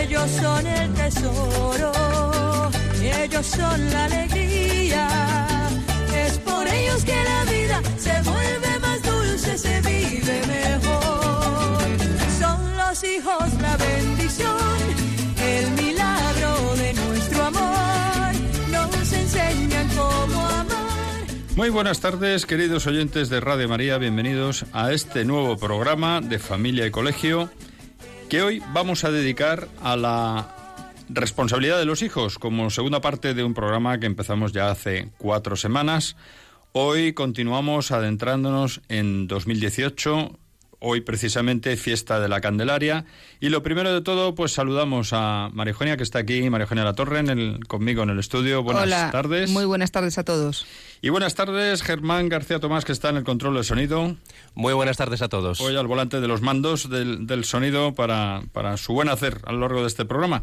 [0.00, 1.92] Ellos son el tesoro,
[3.02, 5.08] ellos son la alegría.
[6.14, 11.78] Es por ellos que la vida se vuelve más dulce, se vive mejor.
[12.38, 14.78] Son los hijos la bendición,
[15.42, 18.34] el milagro de nuestro amor.
[18.70, 21.24] Nos enseñan cómo amar.
[21.56, 26.86] Muy buenas tardes, queridos oyentes de Radio María, bienvenidos a este nuevo programa de Familia
[26.86, 27.50] y Colegio
[28.28, 30.54] que hoy vamos a dedicar a la
[31.08, 35.56] responsabilidad de los hijos como segunda parte de un programa que empezamos ya hace cuatro
[35.56, 36.16] semanas.
[36.72, 40.38] Hoy continuamos adentrándonos en 2018
[40.78, 43.04] hoy precisamente fiesta de la Candelaria.
[43.40, 46.84] Y lo primero de todo, pues saludamos a María Eugenia, que está aquí, María Eugenia
[46.84, 48.62] La Torre, en el, conmigo en el estudio.
[48.62, 49.50] Buenas Hola, tardes.
[49.50, 50.66] Muy buenas tardes a todos.
[51.02, 54.16] Y buenas tardes, Germán García Tomás, que está en el control del sonido.
[54.54, 55.60] Muy buenas tardes a todos.
[55.60, 59.52] Hoy al volante de los mandos del, del sonido para, para su buen hacer a
[59.52, 60.42] lo largo de este programa.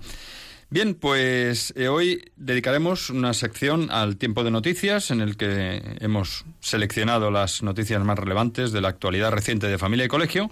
[0.74, 6.46] Bien, pues eh, hoy dedicaremos una sección al tiempo de noticias en el que hemos
[6.62, 10.50] seleccionado las noticias más relevantes de la actualidad reciente de familia y colegio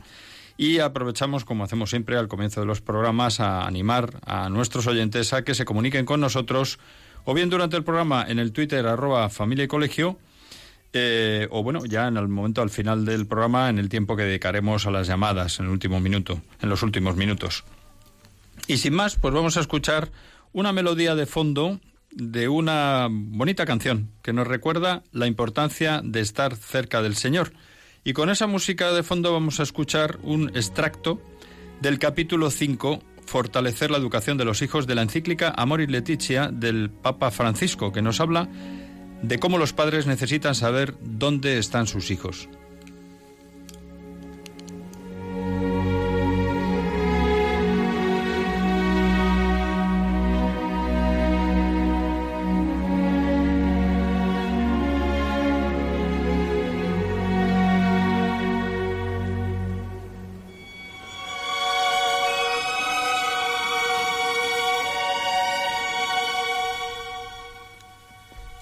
[0.58, 5.34] y aprovechamos, como hacemos siempre al comienzo de los programas, a animar a nuestros oyentes
[5.34, 6.78] a que se comuniquen con nosotros
[7.26, 10.20] o bien durante el programa en el Twitter arroba familia y colegio
[10.94, 14.26] eh, o bueno, ya en el momento al final del programa en el tiempo que
[14.26, 17.64] dedicaremos a las llamadas en el último minuto, en los últimos minutos.
[18.67, 20.12] Y sin más, pues vamos a escuchar
[20.53, 21.80] una melodía de fondo
[22.12, 27.53] de una bonita canción que nos recuerda la importancia de estar cerca del Señor.
[28.03, 31.22] Y con esa música de fondo vamos a escuchar un extracto
[31.81, 36.90] del capítulo 5, Fortalecer la educación de los hijos de la encíclica Amoris Leticia del
[36.90, 38.50] Papa Francisco, que nos habla
[39.22, 42.50] de cómo los padres necesitan saber dónde están sus hijos.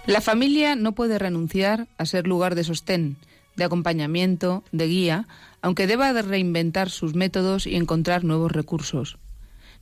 [0.09, 3.17] La familia no puede renunciar a ser lugar de sostén,
[3.55, 5.27] de acompañamiento, de guía,
[5.61, 9.19] aunque deba de reinventar sus métodos y encontrar nuevos recursos.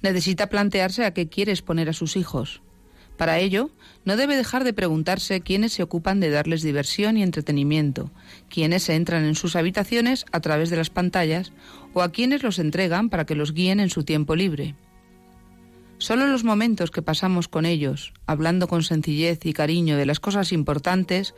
[0.02, 2.62] Necesita plantearse a qué quiere exponer a sus hijos.
[3.16, 3.70] Para ello,
[4.04, 8.12] no debe dejar de preguntarse quiénes se ocupan de darles diversión y entretenimiento,
[8.50, 11.54] quiénes se entran en sus habitaciones a través de las pantallas
[11.94, 14.76] o a quienes los entregan para que los guíen en su tiempo libre.
[16.00, 20.52] Solo los momentos que pasamos con ellos, hablando con sencillez y cariño de las cosas
[20.52, 21.34] importantes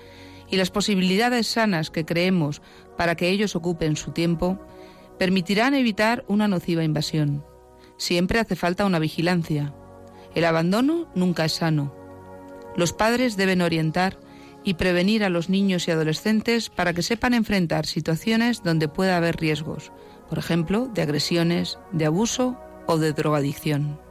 [0.49, 2.61] y las posibilidades sanas que creemos
[2.97, 4.59] para que ellos ocupen su tiempo,
[5.17, 7.45] permitirán evitar una nociva invasión.
[7.97, 9.73] Siempre hace falta una vigilancia.
[10.35, 11.95] El abandono nunca es sano.
[12.75, 14.19] Los padres deben orientar
[14.65, 19.37] y prevenir a los niños y adolescentes para que sepan enfrentar situaciones donde pueda haber
[19.37, 19.93] riesgos,
[20.29, 24.08] por ejemplo, de agresiones, de abuso o de drogadicción.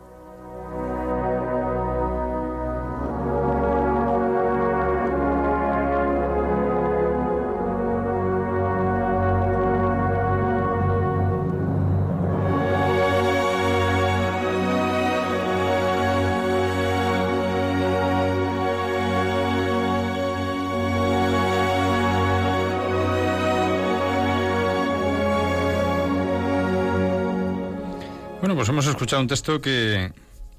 [28.99, 30.11] Escuchado un texto que,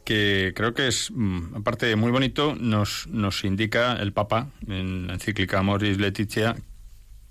[0.06, 5.16] que creo que es, mm, aparte muy bonito, nos, nos indica el Papa en la
[5.16, 6.56] encíclica Amoris Leticia,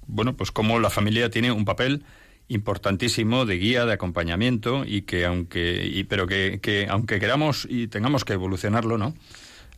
[0.06, 2.04] bueno, pues cómo la familia tiene un papel
[2.48, 7.88] importantísimo de guía, de acompañamiento y que aunque, y, pero que, que aunque queramos y
[7.88, 9.14] tengamos que evolucionarlo, ¿no?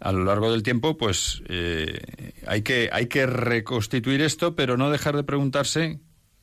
[0.00, 4.90] A lo largo del tiempo, pues eh, hay que hay que reconstituir esto, pero no
[4.90, 6.00] dejar de preguntarse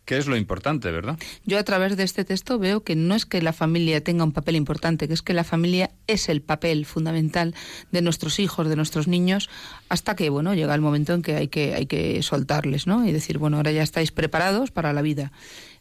[0.07, 1.19] qué es lo importante, ¿verdad?
[1.43, 4.31] Yo a través de este texto veo que no es que la familia tenga un
[4.31, 7.53] papel importante, que es que la familia es el papel fundamental
[7.91, 9.49] de nuestros hijos, de nuestros niños,
[9.89, 13.05] hasta que bueno llega el momento en que hay que hay que soltarles, ¿no?
[13.05, 15.33] Y decir bueno ahora ya estáis preparados para la vida.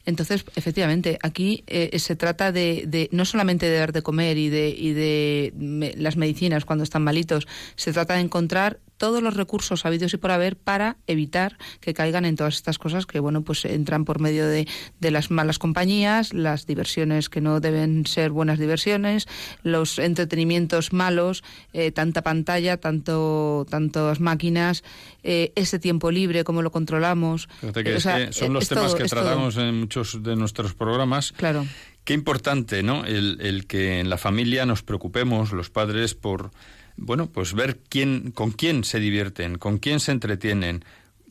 [0.07, 4.69] Entonces, efectivamente, aquí eh, se trata de, no solamente de dar de comer y de,
[4.69, 10.15] y de las medicinas cuando están malitos, se trata de encontrar todos los recursos habidos
[10.15, 14.05] y por haber para evitar que caigan en todas estas cosas que, bueno, pues entran
[14.05, 14.67] por medio de,
[15.01, 19.27] de las malas compañías, las diversiones que no deben ser buenas diversiones,
[19.63, 24.85] los entretenimientos malos, eh, tanta pantalla, tanto tantas máquinas,
[25.23, 27.49] eh, ese tiempo libre, cómo lo controlamos.
[27.63, 29.69] O sea, que son los temas todo, que tratamos todo.
[29.69, 31.33] en muchos de nuestros programas.
[31.33, 31.67] Claro.
[32.05, 33.05] Qué importante, ¿no?
[33.05, 36.53] El, el que en la familia nos preocupemos, los padres, por
[36.97, 40.85] bueno, pues ver quién, con quién se divierten, con quién se entretienen,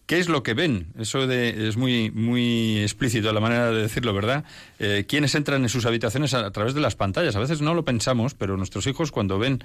[0.05, 0.87] qué es lo que ven.
[0.97, 4.43] Eso de, es muy, muy explícito la manera de decirlo, ¿verdad?
[4.79, 7.35] Eh, quiénes entran en sus habitaciones a, a través de las pantallas.
[7.35, 9.63] A veces no lo pensamos, pero nuestros hijos cuando ven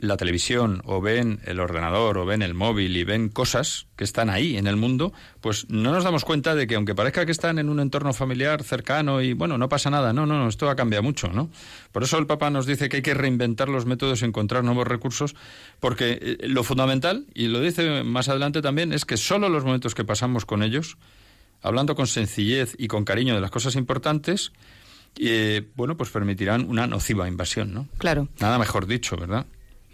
[0.00, 4.30] la televisión o ven el ordenador o ven el móvil y ven cosas que están
[4.30, 7.58] ahí en el mundo, pues no nos damos cuenta de que aunque parezca que están
[7.58, 10.76] en un entorno familiar cercano y bueno, no pasa nada, no, no, no esto ha
[10.76, 11.50] cambiado mucho, ¿no?
[11.92, 14.86] Por eso el Papa nos dice que hay que reinventar los métodos y encontrar nuevos
[14.86, 15.34] recursos,
[15.80, 20.04] porque lo fundamental, y lo dice más adelante también, es que solo los momentos que
[20.04, 20.96] pasamos con ellos,
[21.60, 24.52] hablando con sencillez y con cariño de las cosas importantes,
[25.18, 27.88] eh, bueno, pues permitirán una nociva invasión, ¿no?
[27.98, 28.28] Claro.
[28.38, 29.46] Nada mejor dicho, ¿verdad?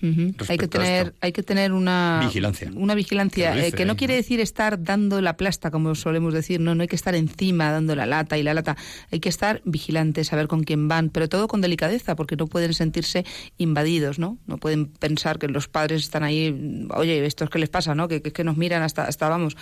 [0.02, 0.48] Uh -huh.
[0.48, 3.96] Hay que tener, hay que tener una vigilancia, una vigilancia que, dice, eh, que no
[3.96, 7.70] quiere decir estar dando la plasta, como solemos decir, no, no hay que estar encima
[7.70, 8.76] dando la lata y la lata,
[9.10, 12.74] hay que estar vigilantes, saber con quién van, pero todo con delicadeza, porque no pueden
[12.74, 13.24] sentirse
[13.56, 14.38] invadidos, ¿no?
[14.46, 18.08] No pueden pensar que los padres están ahí, oye, esto es que les pasa, ¿no?
[18.08, 19.56] Que, que, que nos miran hasta, hasta vamos.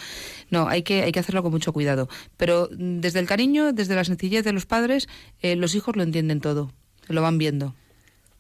[0.51, 2.09] No, hay que, hay que hacerlo con mucho cuidado.
[2.37, 5.09] Pero desde el cariño, desde la sencillez de los padres,
[5.41, 6.73] eh, los hijos lo entienden todo,
[7.09, 7.75] lo van viendo.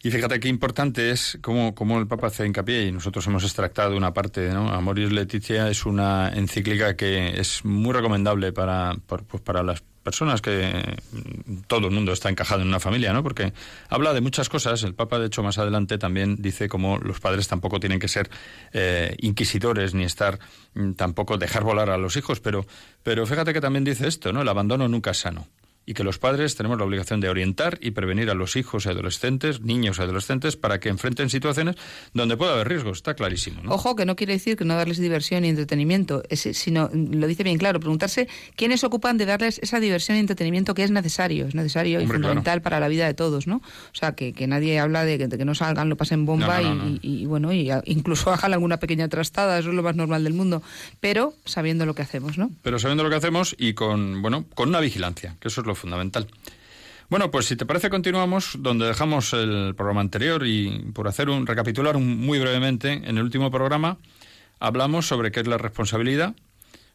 [0.04, 4.12] Y fíjate qué importante es cómo el Papa hace hincapié, y nosotros hemos extractado una
[4.12, 4.68] parte, ¿no?
[4.68, 10.96] Amoris Leticia es una encíclica que es muy recomendable para, pues para las personas que
[11.68, 13.22] todo el mundo está encajado en una familia, ¿no?
[13.22, 13.52] Porque
[13.88, 14.82] habla de muchas cosas.
[14.82, 18.28] El Papa, de hecho, más adelante también dice cómo los padres tampoco tienen que ser
[18.72, 20.40] eh, inquisidores ni estar
[20.96, 22.40] tampoco dejar volar a los hijos.
[22.40, 22.66] Pero,
[23.04, 24.42] pero fíjate que también dice esto, ¿no?
[24.42, 25.46] El abandono nunca es sano
[25.84, 28.88] y que los padres tenemos la obligación de orientar y prevenir a los hijos y
[28.88, 31.76] adolescentes, niños y adolescentes, para que enfrenten situaciones
[32.14, 32.98] donde pueda haber riesgos.
[32.98, 33.62] Está clarísimo.
[33.62, 33.72] ¿no?
[33.72, 37.42] Ojo, que no quiere decir que no darles diversión y entretenimiento, es, sino, lo dice
[37.42, 41.54] bien claro, preguntarse quiénes ocupan de darles esa diversión y entretenimiento que es necesario, es
[41.54, 42.62] necesario Hombre, y fundamental claro.
[42.62, 43.56] para la vida de todos, ¿no?
[43.56, 46.60] O sea, que, que nadie habla de que, de que, no salgan, lo pasen bomba
[46.60, 49.74] no, no, y, y, y, bueno, y a, incluso hagan alguna pequeña trastada, eso es
[49.74, 50.62] lo más normal del mundo,
[51.00, 52.50] pero sabiendo lo que hacemos, ¿no?
[52.62, 55.71] Pero sabiendo lo que hacemos y con, bueno, con una vigilancia, que eso es lo
[55.74, 56.26] fundamental.
[57.08, 61.46] Bueno, pues si te parece continuamos donde dejamos el programa anterior y por hacer un
[61.46, 63.98] recapitular muy brevemente, en el último programa
[64.60, 66.34] hablamos sobre qué es la responsabilidad,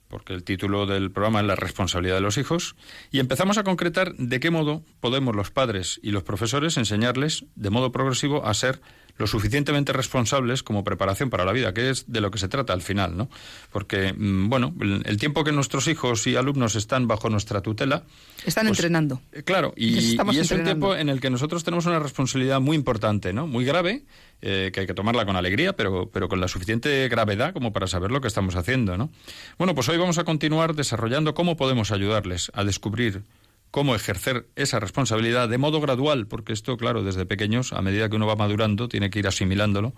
[0.07, 2.75] porque el título del programa es la responsabilidad de los hijos,
[3.11, 7.69] y empezamos a concretar de qué modo podemos los padres y los profesores enseñarles de
[7.69, 8.81] modo progresivo a ser
[9.17, 12.73] lo suficientemente responsables como preparación para la vida, que es de lo que se trata
[12.73, 13.29] al final, ¿no?
[13.71, 18.03] Porque, bueno, el, tiempo que nuestros hijos y alumnos están bajo nuestra tutela...
[18.45, 19.21] Están pues, entrenando.
[19.45, 20.55] Claro, y, y es entrenando.
[20.55, 23.47] un tiempo en el que nosotros tenemos una responsabilidad muy importante, ¿no?
[23.47, 24.03] Muy grave,
[24.41, 27.87] eh, que hay que tomarla con alegría, pero, pero con la suficiente gravedad como para
[27.87, 29.09] saber lo que estamos haciendo, ¿no?
[29.57, 33.23] Bueno, pues hoy vamos a continuar desarrollando cómo podemos ayudarles a descubrir
[33.71, 38.15] cómo ejercer esa responsabilidad de modo gradual, porque esto, claro, desde pequeños, a medida que
[38.15, 39.93] uno va madurando, tiene que ir asimilándolo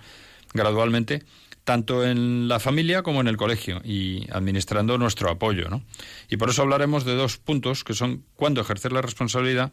[0.53, 1.23] gradualmente,
[1.63, 5.83] tanto en la familia como en el colegio, y administrando nuestro apoyo, ¿no?
[6.29, 9.71] Y por eso hablaremos de dos puntos, que son cuándo ejercer la responsabilidad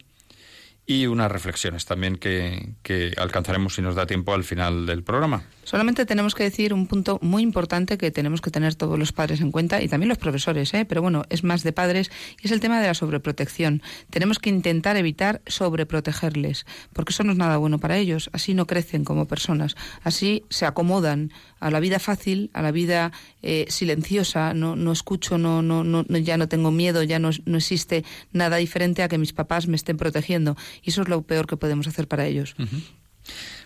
[0.87, 5.43] y unas reflexiones también que, que, alcanzaremos si nos da tiempo al final del programa.
[5.65, 9.41] Solamente tenemos que decir un punto muy importante que tenemos que tener todos los padres
[9.41, 10.85] en cuenta y también los profesores, ¿eh?
[10.85, 13.83] pero bueno, es más de padres y es el tema de la sobreprotección.
[14.11, 18.31] Tenemos que intentar evitar sobreprotegerles, porque eso no es nada bueno para ellos.
[18.33, 19.75] Así no crecen como personas,
[20.05, 25.39] así se acomodan a la vida fácil, a la vida eh, silenciosa, no, no escucho,
[25.39, 29.19] no, no, no, ya no tengo miedo, ya no, no existe nada diferente a que
[29.19, 30.57] mis papás me estén protegiendo.
[30.83, 32.55] Y eso es lo peor que podemos hacer para ellos.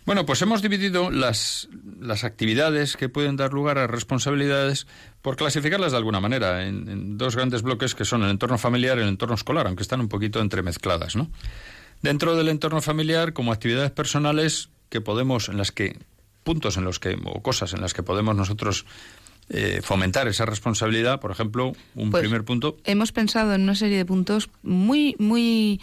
[0.07, 1.69] Bueno, pues hemos dividido las,
[2.01, 4.87] las, actividades que pueden dar lugar a responsabilidades
[5.21, 8.97] por clasificarlas de alguna manera en, en, dos grandes bloques que son el entorno familiar
[8.97, 11.31] y el entorno escolar, aunque están un poquito entremezcladas, ¿no?
[12.01, 15.99] Dentro del entorno familiar, como actividades personales que podemos, en las que,
[16.51, 18.85] puntos en los que, o cosas en las que podemos nosotros
[19.51, 22.77] eh, fomentar esa responsabilidad, por ejemplo, un pues primer punto.
[22.83, 25.81] Hemos pensado en una serie de puntos muy, muy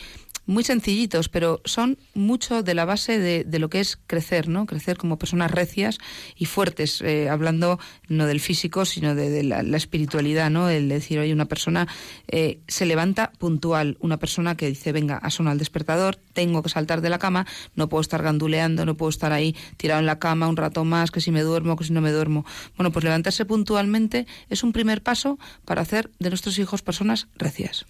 [0.47, 4.65] muy sencillitos, pero son mucho de la base de, de lo que es crecer, ¿no?
[4.65, 5.99] Crecer como personas recias
[6.35, 10.69] y fuertes, eh, hablando no del físico, sino de, la, espiritualidad, ¿no?
[10.69, 11.87] El decir, oye, una persona
[12.27, 16.69] eh, se levanta puntual, una persona que dice, venga, ha sonado el despertador, tengo que
[16.69, 20.17] saltar de la cama, no puedo estar ganduleando, no puedo estar ahí tirado en la
[20.19, 22.45] cama un rato más, que si me duermo, que si no me duermo.
[22.77, 27.85] Bueno, pues levantarse puntualmente es un primer paso para hacer de nuestros hijos personas recias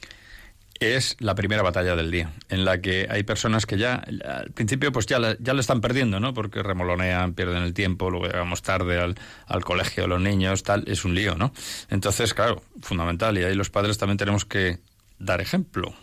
[0.79, 4.91] es la primera batalla del día, en la que hay personas que ya, al principio,
[4.91, 6.33] pues ya, ya lo están perdiendo, ¿no?
[6.33, 9.15] Porque remolonean, pierden el tiempo, luego llegamos tarde al,
[9.47, 11.53] al colegio, los niños, tal, es un lío, ¿no?
[11.89, 14.79] Entonces, claro, fundamental, y ahí los padres también tenemos que
[15.19, 15.93] dar ejemplo,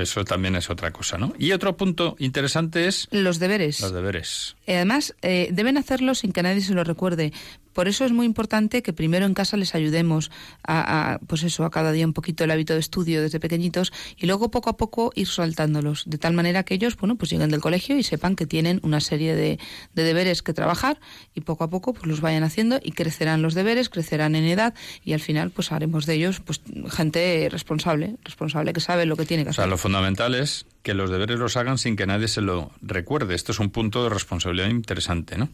[0.00, 1.34] que eso también es otra cosa, ¿no?
[1.38, 3.06] Y otro punto interesante es...
[3.10, 3.80] Los deberes.
[3.80, 4.56] Los deberes.
[4.66, 7.32] Además, eh, deben hacerlo sin que nadie se lo recuerde.
[7.72, 10.30] Por eso es muy importante que primero en casa les ayudemos
[10.66, 14.26] a, pues eso, a cada día un poquito el hábito de estudio desde pequeñitos y
[14.26, 17.60] luego poco a poco ir soltándolos, de tal manera que ellos, bueno, pues lleguen del
[17.60, 19.58] colegio y sepan que tienen una serie de,
[19.94, 20.98] deberes que trabajar
[21.34, 24.74] y poco a poco pues los vayan haciendo y crecerán los deberes, crecerán en edad
[25.04, 29.26] y al final pues haremos de ellos pues gente responsable, responsable que sabe lo que
[29.26, 29.62] tiene que hacer.
[29.62, 32.70] O sea, lo fundamental es que los deberes los hagan sin que nadie se lo
[32.80, 33.34] recuerde.
[33.34, 35.48] Esto es un punto de responsabilidad interesante, ¿no?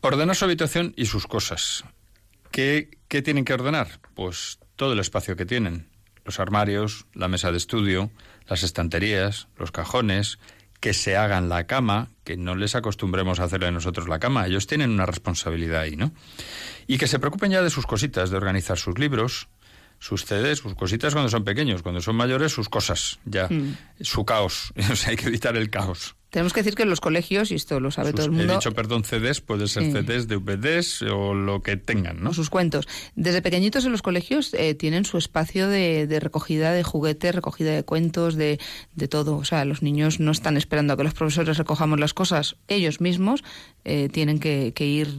[0.00, 1.84] Ordenar su habitación y sus cosas.
[2.50, 4.00] ¿Qué, ¿Qué, tienen que ordenar?
[4.14, 5.86] Pues todo el espacio que tienen.
[6.24, 8.10] Los armarios, la mesa de estudio,
[8.48, 10.40] las estanterías, los cajones,
[10.80, 14.46] que se hagan la cama, que no les acostumbremos a hacerle nosotros la cama.
[14.46, 16.12] Ellos tienen una responsabilidad ahí, ¿no?
[16.88, 19.48] Y que se preocupen ya de sus cositas, de organizar sus libros,
[20.04, 23.78] sus CDs, sus cositas cuando son pequeños, cuando son mayores, sus cosas, ya, mm.
[24.02, 24.74] su caos.
[24.92, 26.14] o sea, hay que evitar el caos.
[26.34, 28.54] Tenemos que decir que en los colegios, y esto lo sabe todo el mundo...
[28.54, 32.34] He dicho, perdón, CDs, puede ser CDs, DVDs o lo que tengan, ¿no?
[32.34, 32.88] sus cuentos.
[33.14, 37.84] Desde pequeñitos en los colegios eh, tienen su espacio de, recogida de juguetes, recogida de
[37.84, 38.58] cuentos, de,
[38.96, 39.36] de, todo.
[39.36, 42.56] O sea, los niños no están esperando a que los profesores recojamos las cosas.
[42.66, 43.44] Ellos mismos
[43.84, 45.16] eh, tienen que, que ir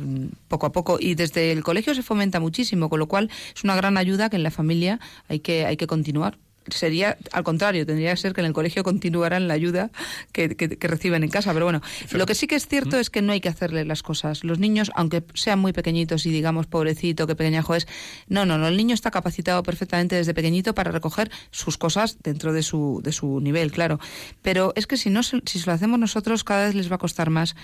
[0.50, 0.98] poco a poco.
[1.00, 4.36] Y desde el colegio se fomenta muchísimo, con lo cual es una gran ayuda que
[4.36, 8.42] en la familia hay que, hay que continuar sería al contrario, tendría que ser que
[8.42, 9.92] en el colegio continuaran la ayuda
[10.32, 11.54] que, que, reciben en casa.
[11.54, 11.82] Pero bueno,
[12.12, 14.44] lo que sí que es cierto es que no hay que hacerle las cosas.
[14.44, 17.88] Los niños, aunque sean muy pequeñitos y digamos pobrecito, que pequeñajo es,
[18.28, 22.54] no, no, no, el niño está capacitado perfectamente desde pequeñito para recoger sus cosas dentro
[22.54, 24.00] de su, de su nivel, claro.
[24.42, 27.30] Pero es que si, no, si lo hacemos nosotros, cada vez les va a costar
[27.30, 27.56] más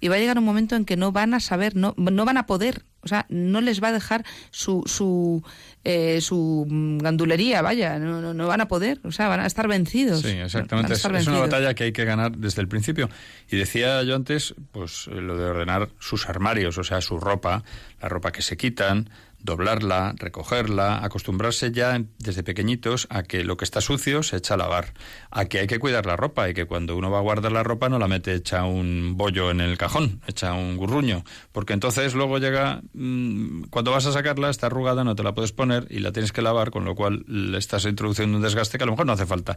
[0.00, 2.38] y va a llegar un momento en que no van a saber, no, no van
[2.38, 5.42] a poder, o sea, no les va a dejar su, su,
[5.84, 6.66] eh, su
[7.00, 10.22] gandulería, vaya, no, no, van a poder, o sea, van a estar vencidos.
[10.22, 10.92] Sí, exactamente.
[10.92, 13.08] Es, es, una batalla que hay que ganar desde el principio.
[13.50, 17.64] Y decía yo antes, pues lo de ordenar sus armarios, o sea, su ropa,
[18.02, 19.08] la ropa que se quitan,
[19.42, 24.56] doblarla, recogerla, acostumbrarse ya desde pequeñitos a que lo que está sucio se echa a
[24.56, 24.92] lavar,
[25.30, 27.62] a que hay que cuidar la ropa y que cuando uno va a guardar la
[27.62, 32.14] ropa no la mete hecha un bollo en el cajón, echa un gurruño, porque entonces
[32.14, 36.00] luego llega, mm, cuando vas a sacarla está arrugada, no te la puedes poner y
[36.00, 38.92] la tienes que lavar, con lo cual le estás introduciendo un desgaste que a lo
[38.92, 39.56] mejor no hace falta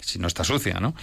[0.00, 0.94] si no está sucia, ¿no?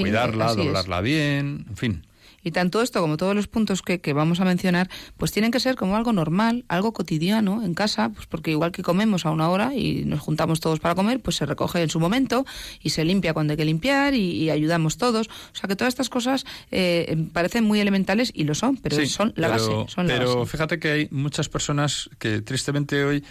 [0.00, 2.02] cuidarla, doblarla bien, en fin.
[2.42, 5.60] Y tanto esto como todos los puntos que, que, vamos a mencionar, pues tienen que
[5.60, 9.48] ser como algo normal, algo cotidiano en casa, pues porque igual que comemos a una
[9.50, 12.46] hora y nos juntamos todos para comer, pues se recoge en su momento
[12.82, 15.28] y se limpia cuando hay que limpiar y, ayudamos todos.
[15.28, 19.32] O sea que todas estas cosas eh, parecen muy elementales y lo son, pero son
[19.36, 19.70] la base.
[20.06, 23.22] pero fíjate que hay muchas personas que tristemente hoy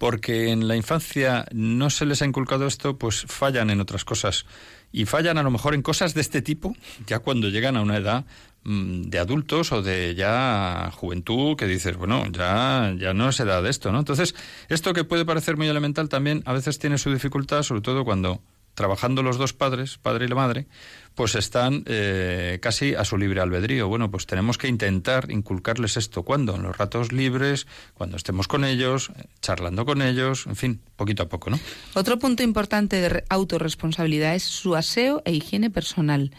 [0.00, 4.46] porque en la infancia no se les ha inculcado esto, pues fallan en otras cosas.
[4.92, 6.74] Y fallan a lo mejor en cosas de este tipo,
[7.06, 8.24] ya cuando llegan a una edad
[8.64, 13.70] de adultos o de ya juventud que dices, bueno, ya, ya no es edad de
[13.70, 13.98] esto, ¿no?
[13.98, 14.34] Entonces,
[14.68, 18.42] esto que puede parecer muy elemental también a veces tiene su dificultad, sobre todo cuando
[18.74, 20.66] trabajando los dos padres, padre y la madre,
[21.14, 23.88] pues están eh, casi a su libre albedrío.
[23.88, 26.22] Bueno, pues tenemos que intentar inculcarles esto.
[26.22, 26.54] ¿Cuándo?
[26.56, 31.24] En los ratos libres, cuando estemos con ellos, eh, charlando con ellos, en fin, poquito
[31.24, 31.60] a poco, ¿no?
[31.94, 36.30] Otro punto importante de autorresponsabilidad es su aseo e higiene personal.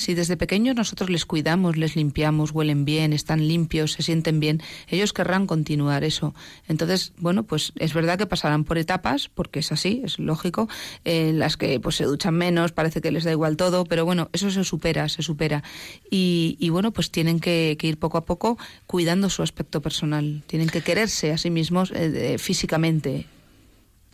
[0.00, 4.62] Si desde pequeños nosotros les cuidamos, les limpiamos, huelen bien, están limpios, se sienten bien,
[4.88, 6.34] ellos querrán continuar eso.
[6.68, 10.70] Entonces, bueno, pues es verdad que pasarán por etapas, porque es así, es lógico,
[11.04, 14.30] en las que pues se duchan menos, parece que les da igual todo, pero bueno,
[14.32, 15.62] eso se supera, se supera.
[16.10, 20.80] Y, bueno, pues tienen que, ir poco a poco cuidando su aspecto personal, tienen que
[20.80, 23.26] quererse a sí mismos eh, físicamente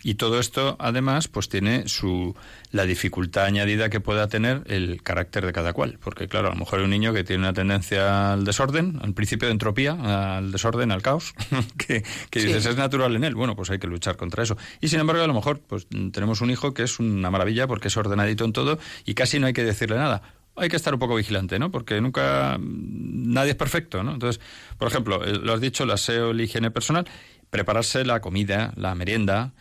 [0.06, 2.36] Y todo esto, además, pues tiene su
[2.70, 5.98] la dificultad añadida que pueda tener el carácter de cada cual.
[6.00, 9.14] Porque, claro, a lo mejor hay un niño que tiene una tendencia al desorden, al
[9.14, 11.34] principio de entropía, al desorden, al caos,
[11.76, 13.34] que, dices es natural en él.
[13.34, 14.56] Bueno, pues hay que luchar contra eso.
[14.80, 17.88] Y sin embargo, a lo mejor, pues tenemos un hijo que es una maravilla porque
[17.88, 20.22] es ordenadito en todo y casi no hay que decirle nada
[20.58, 21.70] hay que estar un poco vigilante, ¿no?
[21.70, 24.14] Porque nunca nadie es perfecto, ¿no?
[24.14, 24.40] Entonces,
[24.78, 27.06] por ejemplo, eh, lo has dicho, el aseo, la higiene personal,
[27.50, 29.52] prepararse la comida, la merienda,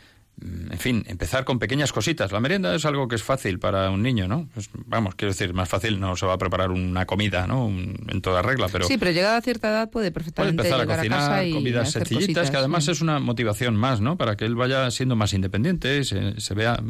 [0.42, 2.32] en fin, empezar con pequeñas cositas.
[2.32, 4.50] La merienda es algo que es fácil para un niño, ¿no?
[4.86, 7.70] vamos, quiero decir, más fácil no se va a preparar una comida, ¿no?
[7.70, 8.86] en toda regla, pero...
[8.86, 12.58] Sí, pero llegada a cierta edad puede perfectamente puede empezar a cocinar comidas sencillitas, que
[12.58, 14.18] además es una motivación más, ¿no?
[14.18, 16.82] Para que él vaya siendo más independiente, se, se vea...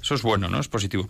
[0.00, 0.58] Eso es bueno, ¿no?
[0.58, 1.08] Es positivo.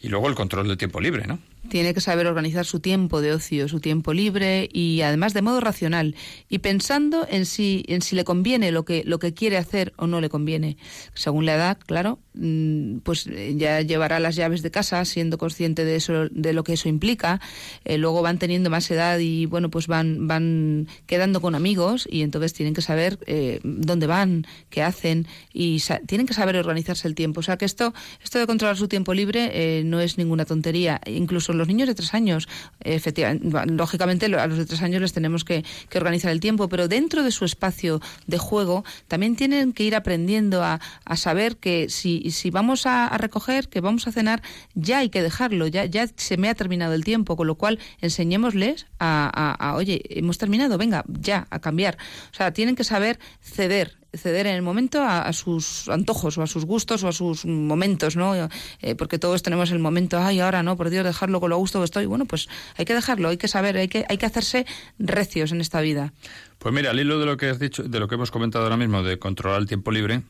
[0.00, 1.40] Y luego el control del tiempo libre, ¿no?
[1.68, 5.60] Tiene que saber organizar su tiempo de ocio, su tiempo libre y además de modo
[5.60, 6.14] racional
[6.48, 10.06] y pensando en si en si le conviene lo que lo que quiere hacer o
[10.06, 10.78] no le conviene.
[11.14, 15.84] Según la edad, claro, mm, pues eh, ya llevará las llaves de casa siendo consciente
[15.84, 17.40] de eso de lo que eso implica.
[17.84, 22.22] Eh, luego van teniendo más edad y bueno, pues van van quedando con amigos y
[22.22, 27.14] entonces tienen que saber eh, dónde van, qué hacen y tienen que saber organizarse el
[27.14, 27.40] tiempo.
[27.40, 31.00] O sea que esto esto de controlar su tiempo libre no es ninguna tontería.
[31.06, 32.48] Incluso los niños de tres años,
[32.80, 35.64] efectivamente, lógicamente a los de tres años les tenemos que,
[35.94, 40.62] organizar el tiempo, pero dentro de su espacio de juego también tienen que ir aprendiendo
[40.62, 40.80] a,
[41.16, 44.42] saber que si, si vamos a, recoger, que vamos a cenar,
[44.74, 47.80] ya hay que dejarlo, ya, ya se me ha terminado el tiempo, con lo cual
[48.00, 51.98] enseñémosles a, a oye, hemos terminado, venga, ya, a cambiar.
[52.30, 56.46] O sea, tienen que saber ceder ceder en el momento a, sus antojos o a
[56.46, 58.34] sus gustos o a sus momentos, ¿no?
[58.80, 61.80] Eh, porque todos tenemos el momento, ay, ahora no, por Dios, dejarlo con lo gusto
[61.80, 62.06] que estoy.
[62.06, 64.66] Bueno, pues hay que dejarlo, hay que saber, hay que, hay que hacerse
[64.98, 66.12] recios en esta vida.
[66.58, 68.76] Pues mira, al hilo de lo que has dicho, de lo que hemos comentado ahora
[68.76, 70.22] mismo, de controlar el tiempo libre,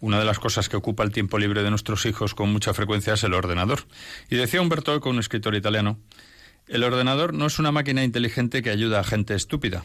[0.00, 3.14] una de las cosas que ocupa el tiempo libre de nuestros hijos con mucha frecuencia
[3.14, 3.80] es el ordenador.
[4.30, 5.98] Y decía Humberto Eco, un escritor italiano,
[6.68, 9.84] el ordenador no es una máquina inteligente que ayuda a gente estúpida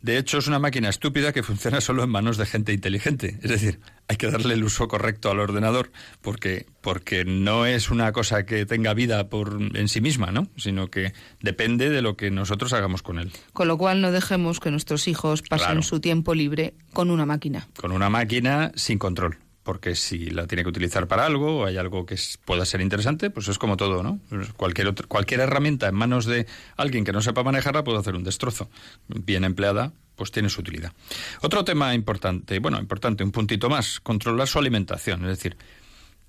[0.00, 3.38] de hecho, es una máquina estúpida que funciona solo en manos de gente inteligente.
[3.42, 5.90] Es decir, hay que darle el uso correcto al ordenador
[6.22, 10.46] porque, porque no es una cosa que tenga vida por, en sí misma, ¿no?
[10.56, 13.32] Sino que depende de lo que nosotros hagamos con él.
[13.52, 17.68] Con lo cual no dejemos que nuestros hijos pasen su tiempo libre con una máquina.
[17.76, 19.38] Con una máquina sin control
[19.68, 23.48] porque si la tiene que utilizar para algo hay algo que pueda ser interesante, pues
[23.48, 24.18] es como todo, ¿no?
[24.56, 26.46] Cualquier, cualquier herramienta en manos de
[26.78, 28.70] alguien que no sepa manejarla puede hacer un destrozo.
[29.08, 30.94] Bien empleada, pues tiene su utilidad.
[31.42, 35.58] Otro tema importante, bueno, importante, un puntito más, controlar su alimentación, es decir,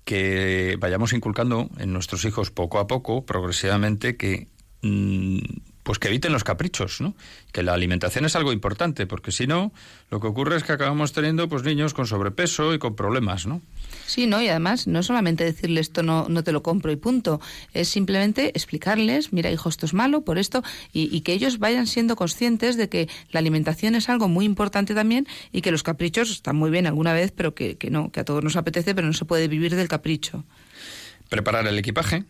[0.04, 4.48] que vayamos inculcando en nuestros hijos poco a poco, progresivamente, que
[4.82, 5.38] mm,
[5.82, 7.14] pues que eviten los caprichos, ¿no?
[7.52, 9.72] Que la alimentación es algo importante, porque si no,
[10.10, 13.62] lo que ocurre es que acabamos teniendo pues niños con sobrepeso y con problemas, ¿no?
[14.06, 17.40] Sí, no, y además no solamente decirles esto no, no te lo compro y punto,
[17.72, 20.62] es simplemente explicarles, mira hijo, esto es malo por esto,
[20.92, 25.26] y, que ellos vayan siendo conscientes de que la alimentación es algo muy importante también
[25.52, 28.24] y que los caprichos están muy bien alguna vez, pero que, que no, que a
[28.24, 30.44] todos nos apetece, pero no se puede vivir del capricho.
[31.28, 32.24] Preparar el equipaje,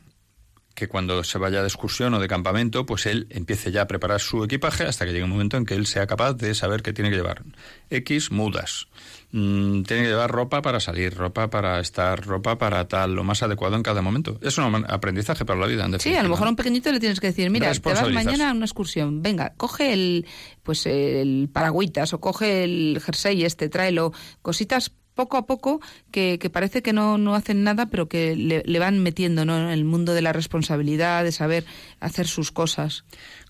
[0.74, 4.20] que cuando se vaya de excursión o de campamento, pues él empiece ya a preparar
[4.20, 6.92] su equipaje hasta que llegue un momento en que él sea capaz de saber que
[6.92, 7.42] tiene que llevar
[7.90, 8.86] X mudas.
[9.32, 13.42] Mm, tiene que llevar ropa para salir, ropa para estar, ropa para tal, lo más
[13.42, 14.38] adecuado en cada momento.
[14.42, 15.84] Es un aprendizaje para la vida.
[15.84, 18.10] En sí, a lo mejor a un pequeñito le tienes que decir, mira, te vas
[18.10, 20.26] mañana a una excursión, venga, coge el,
[20.62, 25.80] pues el paragüitas o coge el jersey este, tráelo, cositas poco a poco
[26.10, 29.58] que, parece que no, no, hacen nada, pero que le, van metiendo ¿no?
[29.58, 31.66] en el mundo de la responsabilidad, de saber
[32.00, 33.04] hacer sus cosas.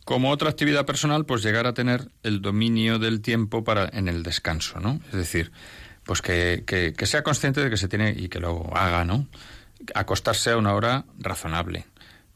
[0.04, 4.24] Como otra actividad personal, pues llegar a tener el dominio del tiempo para en el
[4.24, 5.00] descanso, ¿no?
[5.10, 5.52] Es decir,
[6.02, 9.28] pues que, que, sea consciente de que se tiene y que lo haga, ¿no?
[9.94, 11.86] Acostarse a una hora razonable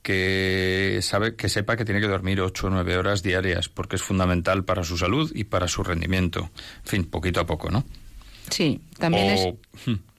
[0.02, 4.02] que sabe que sepa que tiene que dormir ocho o nueve horas diarias porque es
[4.02, 6.50] fundamental para su salud y para su rendimiento.
[6.84, 7.84] En fin, poquito a poco, ¿no?
[8.50, 9.48] Sí, también es...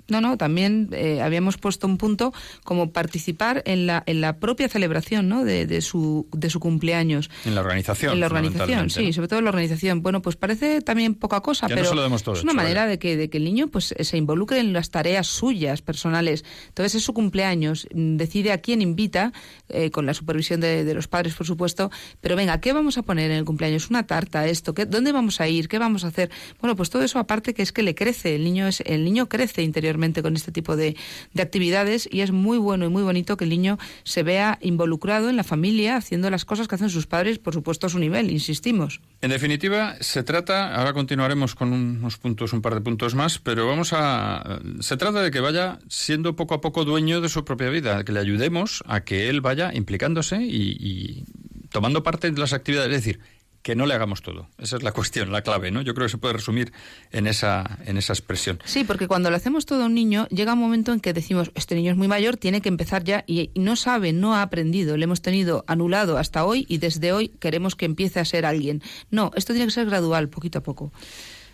[0.07, 4.69] No, no, también eh, habíamos puesto un punto como participar en la, en la propia
[4.69, 5.43] celebración ¿no?
[5.43, 7.31] de, de, su, de su cumpleaños.
[7.43, 8.13] En la organización.
[8.13, 10.03] En la organización, sí, sobre todo en la organización.
[10.03, 13.45] Bueno, pues parece también poca cosa, pero es una manera de que, de que el
[13.45, 16.45] niño pues se involucre en las tareas suyas, personales.
[16.67, 19.33] Entonces es su cumpleaños, decide a quién invita,
[19.69, 21.89] eh, con la supervisión de, de, los padres, por supuesto,
[22.21, 23.89] pero venga, ¿qué vamos a poner en el cumpleaños?
[23.89, 24.73] ¿Una tarta, esto?
[24.75, 25.67] ¿Qué, ¿Dónde vamos a ir?
[25.67, 26.29] ¿Qué vamos a hacer?
[26.61, 29.27] Bueno, pues todo eso aparte que es que le crece, el niño, es, el niño
[29.27, 30.95] crece interiormente con este tipo de,
[31.33, 35.29] de actividades y es muy bueno y muy bonito que el niño se vea involucrado
[35.29, 38.29] en la familia haciendo las cosas que hacen sus padres, por supuesto a su nivel,
[38.29, 39.01] insistimos.
[39.21, 43.67] En definitiva, se trata, ahora continuaremos con unos puntos, un par de puntos más, pero
[43.67, 47.69] vamos a, se trata de que vaya siendo poco a poco dueño de su propia
[47.69, 51.23] vida, que le ayudemos a que él vaya implicándose y,
[51.71, 53.19] tomando parte de las actividades, es decir,
[53.65, 54.47] que no le hagamos todo.
[54.59, 55.81] Esa es la cuestión, la clave, ¿no?
[55.81, 56.71] Yo creo que se puede resumir
[57.11, 58.59] en esa, en esa expresión.
[58.63, 61.49] Sí, porque cuando le hacemos todo a un niño, llega un momento en que decimos,
[61.55, 64.97] este niño es muy mayor, tiene que empezar ya, y, no sabe, no ha aprendido,
[64.97, 68.83] le hemos tenido anulado hasta hoy y desde hoy queremos que empiece a ser alguien.
[69.09, 70.91] No, esto tiene que ser gradual, poquito a poco.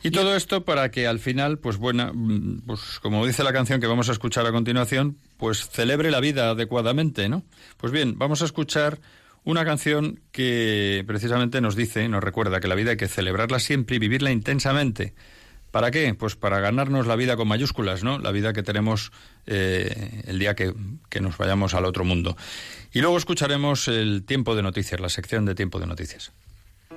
[0.04, 2.12] Y todo esto para que al final, pues bueno,
[2.65, 6.50] pues como dice la canción que vamos a escuchar a continuación, pues celebre la vida
[6.50, 7.43] adecuadamente, ¿no?
[7.78, 9.00] Pues bien, vamos a escuchar
[9.43, 13.95] una canción que precisamente nos dice, nos recuerda que la vida hay que celebrarla siempre
[13.95, 15.13] y vivirla intensamente.
[15.71, 16.13] ¿Para qué?
[16.13, 18.19] Pues para ganarnos la vida con mayúsculas, ¿no?
[18.19, 19.12] La vida que tenemos
[19.47, 20.73] eh, el día que,
[21.10, 22.36] que nos vayamos al otro mundo.
[22.91, 26.34] Y luego escucharemos el tiempo de noticias, la sección de tiempo de noticias.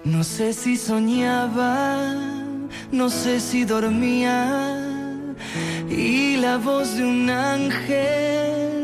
[0.02, 2.12] No sé si soñaba,
[2.90, 4.76] no sé si dormía,
[5.88, 8.83] y la voz de un ángel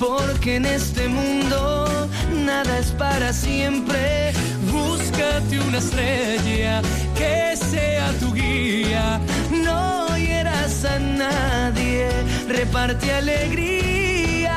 [0.00, 2.08] porque en este mundo
[2.44, 4.32] nada es para siempre.
[4.72, 6.80] Búscate una estrella
[7.14, 9.20] que sea tu guía,
[9.62, 12.08] no hieras a nadie,
[12.48, 14.56] reparte alegría,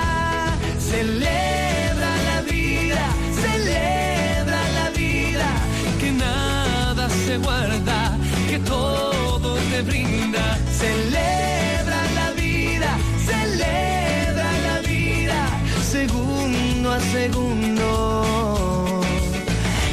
[0.80, 3.06] celebra la vida,
[3.42, 5.50] celebra la vida,
[6.00, 8.18] que nada se guarda,
[8.50, 14.03] que todo te brinda, celebra la vida, celebra
[15.94, 19.02] segundo a segundo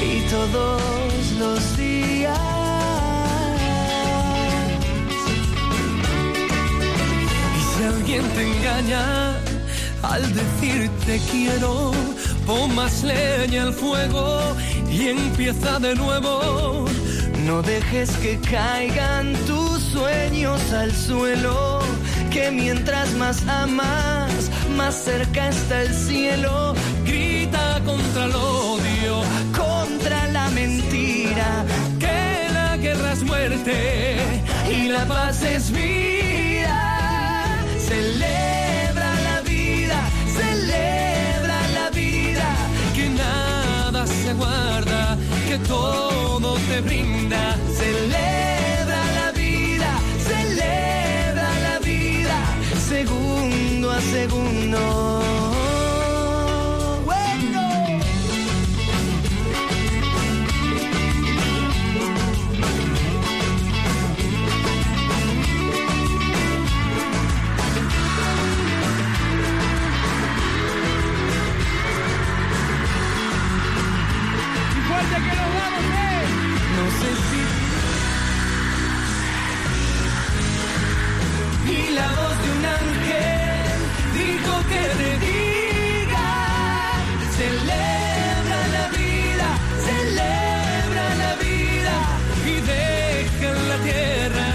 [0.03, 2.39] y todos los días.
[7.59, 9.05] Y si alguien te engaña
[10.03, 11.93] al decirte quiero,
[12.47, 14.57] pon más leña al fuego
[14.91, 16.87] y empieza de nuevo.
[17.45, 21.81] No dejes que caigan tus sueños al suelo,
[22.31, 24.20] que mientras más amas,
[24.81, 26.75] más cerca está el cielo.
[27.05, 29.15] Grita contra el odio,
[29.63, 31.49] contra la mentira,
[32.03, 32.19] que
[32.59, 33.77] la guerra es muerte
[34.77, 36.79] y la paz es vida.
[37.91, 39.99] Celebra la vida,
[40.41, 42.49] celebra la vida,
[42.97, 47.43] que nada se guarda, que todo te brinda.
[47.79, 48.40] Celebra
[54.01, 54.79] segundo a segundo.
[57.05, 57.61] Bueno.
[76.77, 77.41] No sé si.
[81.73, 82.30] Y la
[84.71, 86.29] que te diga:
[87.39, 89.49] celebra la vida,
[89.89, 91.97] celebra la vida
[92.53, 94.47] y deja en la tierra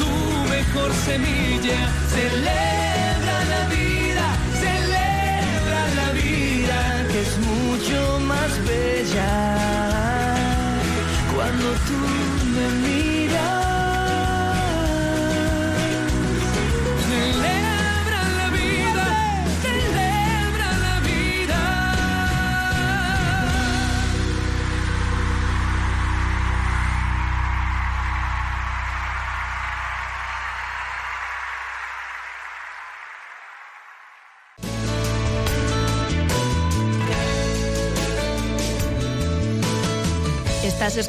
[0.00, 0.10] tu
[0.54, 1.80] mejor semilla.
[2.16, 4.26] Celebra la vida,
[4.64, 6.78] celebra la vida
[7.10, 7.98] que es mucho
[8.30, 9.32] más bella
[11.34, 12.00] cuando tú
[12.54, 13.17] me miras.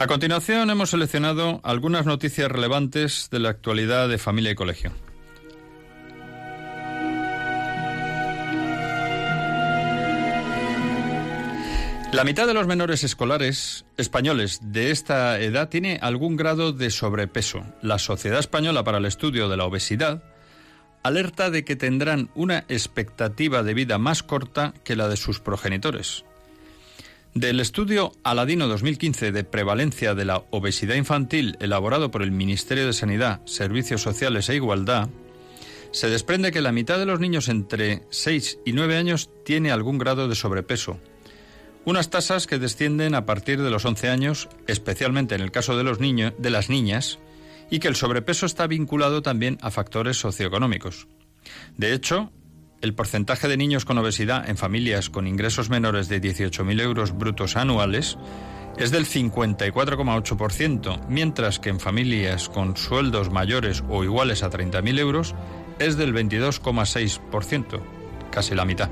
[0.00, 4.92] A continuación hemos seleccionado algunas noticias relevantes de la actualidad de familia y colegio.
[12.12, 17.62] La mitad de los menores escolares españoles de esta edad tiene algún grado de sobrepeso.
[17.82, 20.22] La Sociedad Española para el Estudio de la Obesidad
[21.02, 26.24] alerta de que tendrán una expectativa de vida más corta que la de sus progenitores.
[27.34, 32.92] Del estudio Aladino 2015 de prevalencia de la obesidad infantil elaborado por el Ministerio de
[32.92, 35.08] Sanidad, Servicios Sociales e Igualdad,
[35.92, 39.98] se desprende que la mitad de los niños entre 6 y 9 años tiene algún
[39.98, 40.98] grado de sobrepeso
[41.84, 45.84] unas tasas que descienden a partir de los 11 años, especialmente en el caso de
[45.84, 47.18] los de las niñas,
[47.70, 51.08] y que el sobrepeso está vinculado también a factores socioeconómicos.
[51.76, 52.32] De hecho,
[52.80, 57.56] el porcentaje de niños con obesidad en familias con ingresos menores de 18.000 euros brutos
[57.56, 58.18] anuales
[58.78, 65.34] es del 54,8%, mientras que en familias con sueldos mayores o iguales a 30.000 euros
[65.78, 67.80] es del 22,6%
[68.30, 68.88] casi la mitad.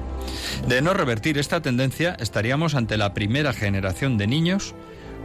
[0.66, 4.74] De no revertir esta tendencia, estaríamos ante la primera generación de niños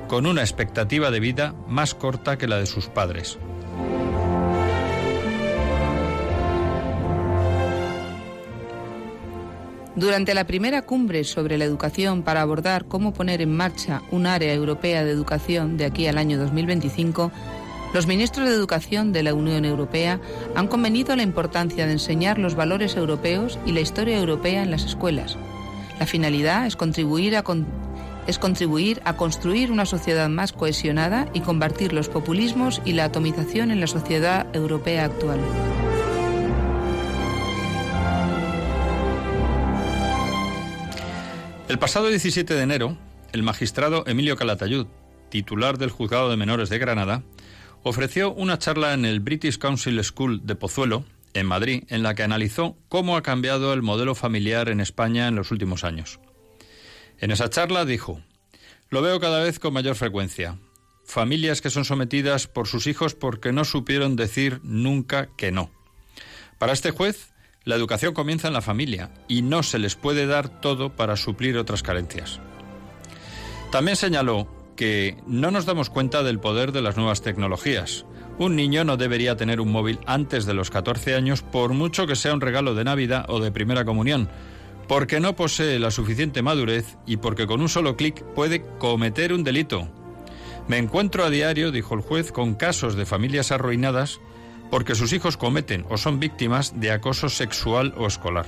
[0.07, 3.39] con una expectativa de vida más corta que la de sus padres.
[9.95, 14.51] Durante la primera cumbre sobre la educación para abordar cómo poner en marcha un área
[14.51, 17.31] europea de educación de aquí al año 2025,
[17.93, 20.19] los ministros de Educación de la Unión Europea
[20.55, 24.83] han convenido la importancia de enseñar los valores europeos y la historia europea en las
[24.83, 25.37] escuelas.
[25.99, 27.43] La finalidad es contribuir a,
[28.25, 33.69] es contribuir a construir una sociedad más cohesionada y combatir los populismos y la atomización
[33.69, 35.39] en la sociedad europea actual.
[41.73, 42.95] El pasado 17 de enero,
[43.31, 44.85] el magistrado Emilio Calatayud,
[45.31, 47.23] titular del Juzgado de Menores de Granada,
[47.81, 52.21] ofreció una charla en el British Council School de Pozuelo, en Madrid, en la que
[52.21, 56.19] analizó cómo ha cambiado el modelo familiar en España en los últimos años.
[57.17, 58.21] En esa charla dijo,
[58.91, 60.59] lo veo cada vez con mayor frecuencia.
[61.03, 65.71] Familias que son sometidas por sus hijos porque no supieron decir nunca que no.
[66.59, 67.32] Para este juez,
[67.65, 71.57] la educación comienza en la familia y no se les puede dar todo para suplir
[71.57, 72.39] otras carencias.
[73.71, 78.05] También señaló que no nos damos cuenta del poder de las nuevas tecnologías.
[78.37, 82.15] Un niño no debería tener un móvil antes de los 14 años por mucho que
[82.15, 84.29] sea un regalo de Navidad o de primera comunión,
[84.87, 89.43] porque no posee la suficiente madurez y porque con un solo clic puede cometer un
[89.43, 89.87] delito.
[90.67, 94.19] Me encuentro a diario, dijo el juez, con casos de familias arruinadas
[94.73, 98.47] porque sus hijos cometen o son víctimas de acoso sexual o escolar.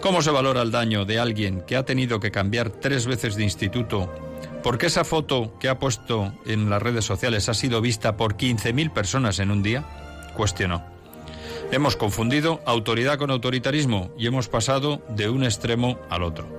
[0.00, 3.44] ¿Cómo se valora el daño de alguien que ha tenido que cambiar tres veces de
[3.44, 4.12] instituto
[4.64, 8.92] porque esa foto que ha puesto en las redes sociales ha sido vista por 15.000
[8.92, 9.84] personas en un día?
[10.36, 10.84] Cuestionó.
[11.70, 16.57] Hemos confundido autoridad con autoritarismo y hemos pasado de un extremo al otro.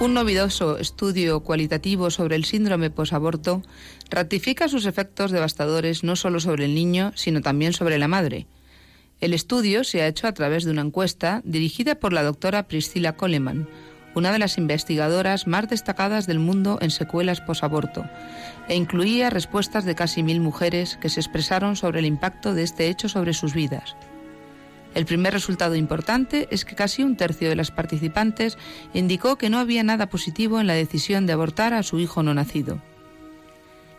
[0.00, 3.60] Un novedoso estudio cualitativo sobre el síndrome posaborto
[4.08, 8.46] ratifica sus efectos devastadores no solo sobre el niño, sino también sobre la madre.
[9.20, 13.18] El estudio se ha hecho a través de una encuesta dirigida por la doctora Priscilla
[13.18, 13.68] Coleman,
[14.14, 18.06] una de las investigadoras más destacadas del mundo en secuelas posaborto,
[18.68, 22.88] e incluía respuestas de casi mil mujeres que se expresaron sobre el impacto de este
[22.88, 23.96] hecho sobre sus vidas.
[24.94, 28.58] El primer resultado importante es que casi un tercio de las participantes
[28.92, 32.34] indicó que no había nada positivo en la decisión de abortar a su hijo no
[32.34, 32.80] nacido.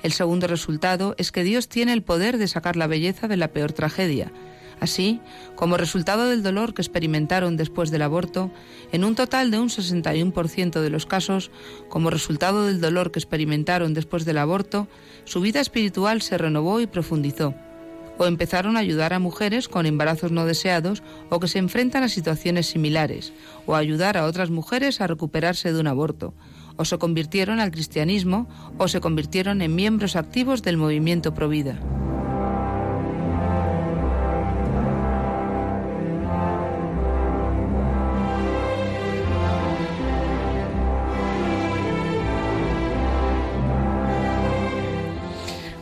[0.04, 3.50] El segundo resultado es que Dios tiene el poder de sacar la belleza de la
[3.50, 4.32] peor tragedia,
[4.82, 5.22] Así,
[5.56, 8.50] como resultado del dolor que experimentaron después del aborto,
[8.92, 11.52] en un total de un 61% de los casos,
[11.88, 14.88] como resultado del dolor que experimentaron después del aborto,
[15.24, 17.54] su vida espiritual se renovó y profundizó,
[18.22, 22.08] o empezaron a ayudar a mujeres con embarazos no deseados o que se enfrentan a
[22.08, 23.34] situaciones similares,
[23.66, 26.36] o a ayudar a otras mujeres a recuperarse de un aborto,
[26.78, 31.80] o se convirtieron al cristianismo o se convirtieron en miembros activos del movimiento Provida.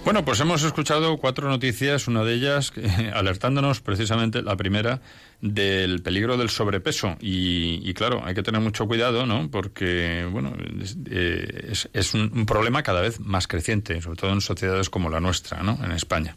[0.10, 2.74] Bueno, pues hemos escuchado cuatro noticias, una de ellas
[3.14, 5.02] alertándonos precisamente, la primera,
[5.40, 7.16] del peligro del sobrepeso.
[7.22, 9.52] Y, claro, hay que tener mucho cuidado, ¿no?
[9.52, 15.12] Porque, bueno, es, eh, un, problema cada vez más creciente, sobre todo en sociedades como
[15.12, 15.78] la nuestra, ¿no?
[15.84, 16.36] En España.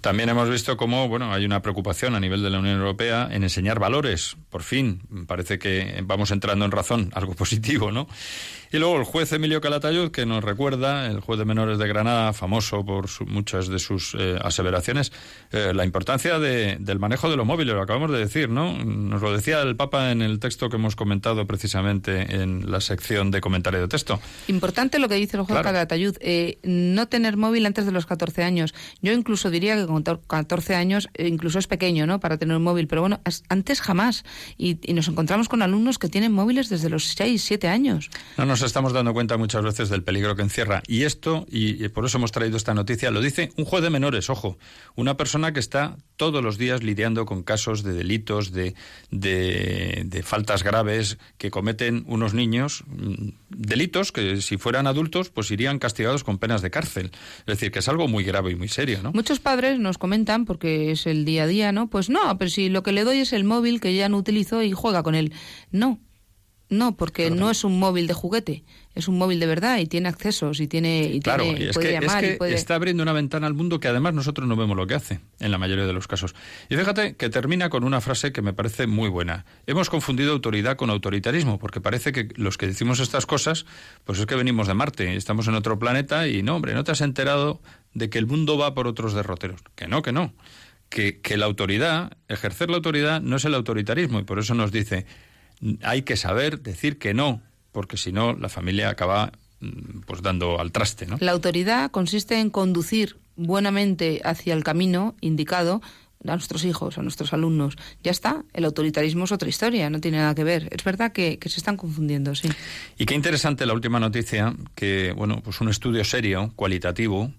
[0.00, 3.42] También hemos visto cómo, bueno, hay una preocupación a nivel de la Unión Europea en
[3.42, 4.36] enseñar valores.
[4.48, 8.06] Por fin, parece que vamos entrando en razón, algo positivo, ¿no?
[8.72, 12.32] Y luego el juez Emilio Calatayud, que nos recuerda, el juez de menores de Granada,
[12.32, 15.12] famoso por muchas de sus eh, aseveraciones,
[15.50, 18.72] eh, la importancia del manejo de los móviles, lo acabamos de decir, ¿no?
[18.82, 23.30] Nos lo decía el Papa en el texto que hemos comentado precisamente en la sección
[23.30, 24.18] de comentario de texto.
[24.48, 28.42] Importante lo que dice el juez Calatayud, eh, no tener móvil antes de los 14
[28.42, 28.74] años.
[29.02, 32.86] Yo incluso diría que con 14 años incluso es pequeño, ¿no?, para tener un móvil,
[32.88, 34.24] pero bueno, antes jamás.
[34.56, 38.10] Y, nos encontramos con alumnos que tienen móviles desde los 6, 7 años.
[38.38, 40.82] No nos estamos dando cuenta muchas veces del peligro que encierra.
[40.86, 44.30] Y esto, y, por eso hemos traído esta noticia, lo dice un juez de menores,
[44.30, 44.58] ojo,
[44.94, 48.74] una persona que está todos los días lidiando con casos de delitos, de,
[49.10, 55.78] de, faltas graves que cometen unos niños, mm, delitos que si fueran adultos pues irían
[55.78, 57.10] castigados con penas de cárcel.
[57.40, 59.12] Es decir, que es algo muy grave y muy serio, ¿no?
[59.12, 61.88] Muchos padres nos comentan, porque es el día a día, ¿no?
[61.88, 64.62] Pues no, pero si lo que le doy es el móvil que ya no utilizo
[64.62, 65.32] y juega con él.
[65.70, 66.00] No,
[66.72, 70.08] no, porque no es un móvil de juguete, es un móvil de verdad y tiene
[70.08, 73.54] accesos y tiene y claro, tiene, es que, es que está abriendo una ventana al
[73.54, 76.34] mundo que además nosotros no vemos lo que hace en la mayoría de los casos.
[76.68, 79.44] Y fíjate que termina con una frase que me parece muy buena.
[79.66, 83.66] Hemos confundido autoridad con autoritarismo, porque parece que los que decimos estas cosas,
[84.04, 86.92] pues es que venimos de Marte, estamos en otro planeta y no, hombre, no te
[86.92, 87.60] has enterado
[87.94, 89.60] de que el mundo va por otros derroteros.
[89.74, 90.32] Que no, que no.
[90.88, 94.72] Que, que la autoridad, ejercer la autoridad no es el autoritarismo y por eso nos
[94.72, 95.06] dice
[95.82, 100.60] hay que saber decir que no, porque si no la familia acaba mm, pues dando
[100.60, 101.16] al traste, ¿no?
[101.20, 105.80] La autoridad consiste en conducir buenamente hacia el camino indicado
[106.24, 107.76] a nuestros hijos, a nuestros alumnos.
[108.02, 110.68] Ya está, el autoritarismo es otra historia, no tiene nada que ver.
[110.70, 112.48] Es verdad que, que, se están confundiendo, sí.
[112.96, 117.32] Y qué interesante la última noticia, que, bueno, pues un estudio serio, cualitativo,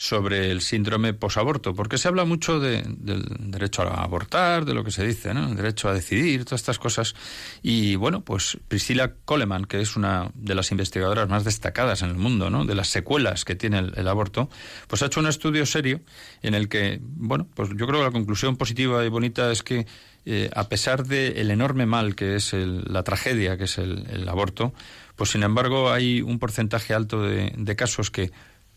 [0.00, 2.96] sobre el síndrome posaborto, porque se habla mucho del
[3.38, 5.46] derecho a abortar, de lo que se dice, ¿no?
[5.46, 7.14] El derecho a decidir, todas estas cosas.
[7.62, 12.16] Y bueno, pues Priscila Coleman, que es una de las investigadoras más destacadas en el
[12.16, 12.64] mundo, ¿no?
[12.64, 14.48] De las secuelas que tiene el, aborto,
[14.88, 16.00] pues ha hecho un estudio serio
[16.40, 19.86] en el que, bueno, pues yo creo que la conclusión positiva y bonita es que
[20.24, 24.72] eh, a pesar del enorme mal que es la tragedia que es el, aborto,
[25.14, 28.30] pues sin embargo hay un porcentaje alto de casos que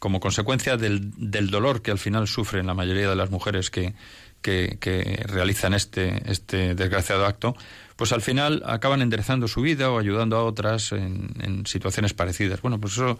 [0.03, 3.93] como consecuencia del, del, dolor que al final sufren la mayoría de las mujeres que,
[4.41, 7.55] que, realizan este, este desgraciado acto,
[7.95, 12.61] pues al final acaban enderezando su vida o ayudando a otras en, en situaciones parecidas.
[12.61, 13.17] Bueno, pues eso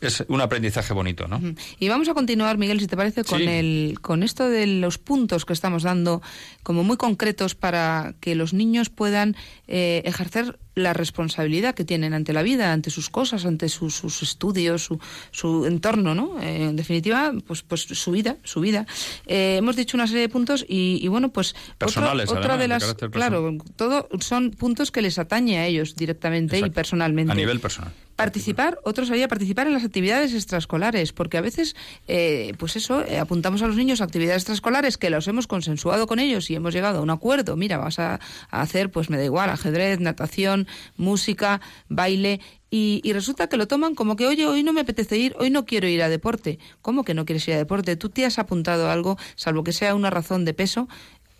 [0.00, 1.40] es un aprendizaje bonito, ¿no?
[1.78, 5.44] Y vamos a continuar, Miguel, si te parece, con el con esto de los puntos
[5.44, 6.22] que estamos dando
[6.62, 9.36] como muy concretos para que los niños puedan
[9.68, 14.84] eh, ejercer la responsabilidad que tienen ante la vida, ante sus cosas, ante sus, estudios,
[14.84, 16.38] su, su, entorno, ¿no?
[16.40, 18.86] Eh, en definitiva, pues, pues su vida, su vida.
[19.26, 23.56] Eh, hemos dicho una serie de puntos y, bueno, pues personales, otra, de las, claro,
[23.76, 27.32] todo son puntos que les atañe a ellos directamente y personalmente.
[27.32, 27.92] A nivel personal.
[28.16, 31.76] Participar, otros había participar en las actividades extraescolares, porque a veces,
[32.08, 36.06] eh, pues eso, eh, apuntamos a los niños a actividades extraescolares que los hemos consensuado
[36.06, 37.56] con ellos y hemos llegado a un acuerdo.
[37.56, 38.18] Mira, vas a,
[38.50, 43.94] hacer, pues me da igual, ajedrez, natación, música, baile, y, y, resulta que lo toman
[43.94, 46.58] como que, oye, hoy no me apetece ir, hoy no quiero ir a deporte.
[46.82, 47.94] ¿Cómo que no quieres ir a deporte?
[47.94, 50.88] Tú te has apuntado a algo, salvo que sea una razón de peso,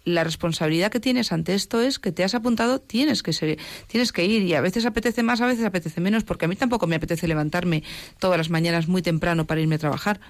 [0.06, 4.12] la responsabilidad que tienes ante esto es que te has apuntado, tienes que ser, tienes
[4.12, 6.86] que ir y a veces apetece más, a veces apetece menos, porque a mí tampoco
[6.86, 7.82] me apetece levantarme
[8.20, 10.20] todas las mañanas muy temprano para irme a trabajar.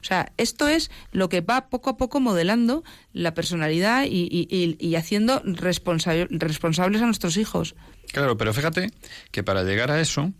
[0.00, 4.76] O sea, esto es lo que va poco a poco modelando la personalidad y, y,
[4.78, 7.74] y haciendo responsables a nuestros hijos.
[8.12, 8.90] Claro, pero fíjate
[9.30, 10.32] que para llegar a eso,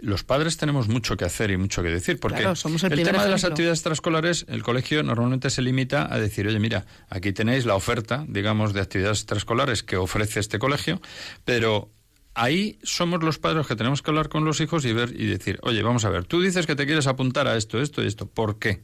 [0.00, 3.44] los padres tenemos mucho que hacer y mucho que decir, porque el, tema de las
[3.44, 8.24] actividades extraescolares, el colegio normalmente se limita a decir, oye, mira, aquí tenéis la oferta,
[8.28, 11.00] digamos, de actividades extraescolares que ofrece este colegio,
[11.44, 11.90] pero
[12.34, 15.58] ahí somos los padres que tenemos que hablar con los hijos y ver y decir,
[15.62, 18.26] oye, vamos a ver, tú dices que te quieres apuntar a esto, esto y esto,
[18.26, 18.82] ¿por qué?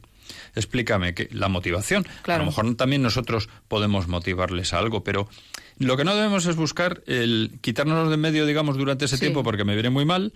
[0.55, 2.05] Explícame que la motivación.
[2.25, 5.29] A lo mejor también nosotros podemos motivarles a algo, pero
[5.77, 9.65] lo que no debemos es buscar el quitarnos de medio, digamos, durante ese tiempo porque
[9.65, 10.33] me viene muy mal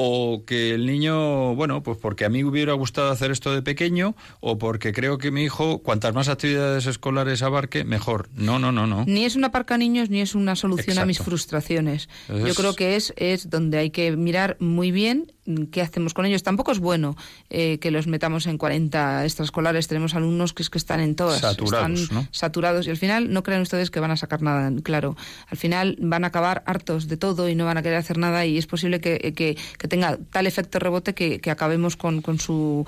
[0.00, 4.14] o que el niño, bueno, pues porque a mí hubiera gustado hacer esto de pequeño,
[4.38, 8.28] o porque creo que mi hijo, cuantas más actividades escolares abarque, mejor.
[8.32, 9.04] No, no, no, no.
[9.06, 12.08] Ni es una parca niños, ni es una solución a mis frustraciones.
[12.28, 15.32] Yo creo que es, es donde hay que mirar muy bien
[15.70, 16.42] qué hacemos con ellos.
[16.42, 17.16] Tampoco es bueno
[17.50, 19.88] eh, que los metamos en 40 extraescolares.
[19.88, 21.40] Tenemos alumnos que es que están en todas.
[21.40, 22.86] Saturados, están saturados.
[22.86, 25.16] Y al final no crean ustedes que van a sacar nada claro.
[25.48, 28.46] Al final van a acabar hartos de todo y no van a querer hacer nada
[28.46, 29.56] y es posible que, que,
[29.88, 32.86] tenga tal efecto rebote que, que acabemos con, con su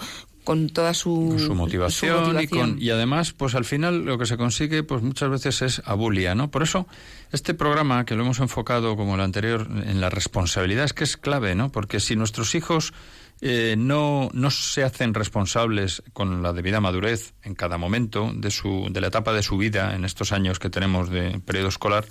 [0.50, 4.36] con toda su, su motivación, Y, con, y además, pues al final lo que se
[4.36, 6.50] consigue, pues muchas veces es abulia, ¿no?
[6.50, 6.88] Por eso
[7.30, 11.16] este programa que lo hemos enfocado como el anterior en la responsabilidad es que es
[11.16, 11.70] clave, ¿no?
[11.70, 12.92] Porque si nuestros hijos
[13.40, 18.88] eh, no, no se hacen responsables con la debida madurez en cada momento de, su,
[18.90, 22.04] de la etapa de su vida en estos años que tenemos de periodo escolar,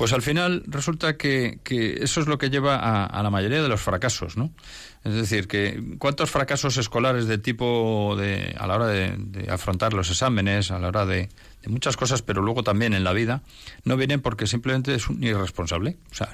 [0.00, 3.62] pues al final resulta que, que eso es lo que lleva a, a, la mayoría
[3.62, 4.50] de los fracasos, ¿no?
[5.04, 10.08] Es decir, que cuántos fracasos escolares de tipo de a la hora de, afrontar los
[10.08, 11.28] exámenes, a la hora de,
[11.60, 13.42] de muchas cosas, pero luego también en la vida,
[13.84, 15.98] no vienen porque simplemente es un irresponsable.
[16.12, 16.30] O sea,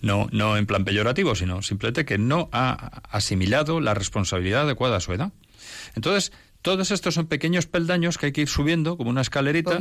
[0.00, 5.00] no, no en plan peyorativo, sino simplemente que no ha asimilado la responsabilidad adecuada a
[5.00, 5.30] su edad.
[5.94, 6.32] Entonces,
[6.62, 9.78] todos estos son pequeños peldaños que hay que ir subiendo como una escalerita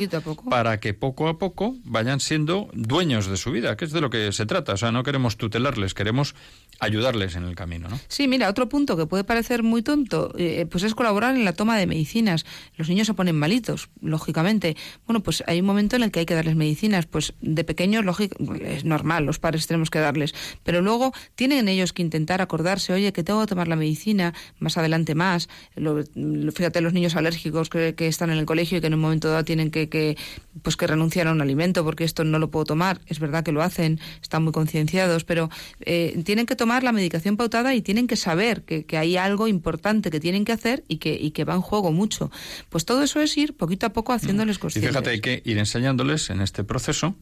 [0.50, 4.10] para que poco a poco vayan siendo dueños de su vida, que es de lo
[4.10, 4.74] que se trata.
[4.74, 6.36] O sea, no queremos tutelarles, queremos
[6.80, 8.00] ayudarles en el camino, ¿no?
[8.08, 11.52] Sí, mira, otro punto que puede parecer muy tonto, eh, pues es colaborar en la
[11.52, 12.46] toma de medicinas.
[12.78, 14.78] Los niños se ponen malitos, lógicamente.
[15.06, 18.06] Bueno, pues hay un momento en el que hay que darles medicinas, pues de pequeños,
[18.06, 22.94] lógico, es normal, los padres tenemos que darles, pero luego tienen ellos que intentar acordarse,
[22.94, 27.70] oye, que tengo que tomar la medicina, más adelante más, lo, fíjate los niños alérgicos
[27.70, 30.18] que, que, están en el colegio y que en un momento dado tienen que, que,
[30.62, 33.52] pues que renunciar a un alimento porque esto no lo puedo tomar, es verdad que
[33.52, 35.50] lo hacen, están muy concienciados, pero
[35.82, 39.18] eh, tienen que tomar tomar la medicación pautada y tienen que saber que, que, hay
[39.18, 42.30] algo importante que tienen que hacer y que, y que va en juego mucho.
[42.70, 44.88] Pues todo eso es ir poquito a poco haciéndoles conscientes.
[44.88, 47.16] Y fíjate, hay que ir enseñándoles en este proceso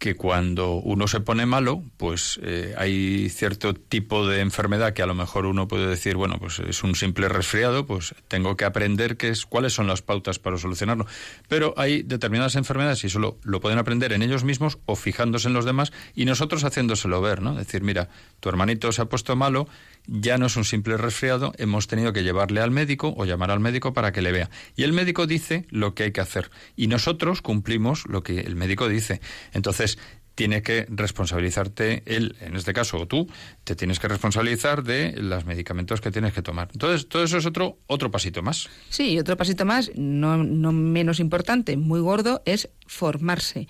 [0.00, 5.06] que cuando uno se pone malo, pues eh, hay cierto tipo de enfermedad que a
[5.06, 9.18] lo mejor uno puede decir, bueno, pues es un simple resfriado, pues tengo que aprender
[9.18, 11.06] qué es, cuáles son las pautas para solucionarlo.
[11.48, 15.48] Pero hay determinadas enfermedades y eso lo, lo, pueden aprender en ellos mismos o fijándose
[15.48, 17.54] en los demás y nosotros haciéndoselo ver, ¿no?
[17.54, 18.08] Decir, mira,
[18.40, 19.68] tu hermanito se ha puesto malo
[20.10, 23.60] ya no es un simple resfriado, hemos tenido que llevarle al médico o llamar al
[23.60, 24.50] médico para que le vea.
[24.76, 28.56] Y el médico dice lo que hay que hacer y nosotros cumplimos lo que el
[28.56, 29.20] médico dice.
[29.52, 29.98] Entonces,
[30.34, 33.28] tiene que responsabilizarte él, en este caso, o tú,
[33.62, 36.70] te tienes que responsabilizar de los medicamentos que tienes que tomar.
[36.72, 38.68] Entonces, todo eso es otro, otro pasito más.
[38.88, 43.68] Sí, otro pasito más, no, no menos importante, muy gordo, es formarse.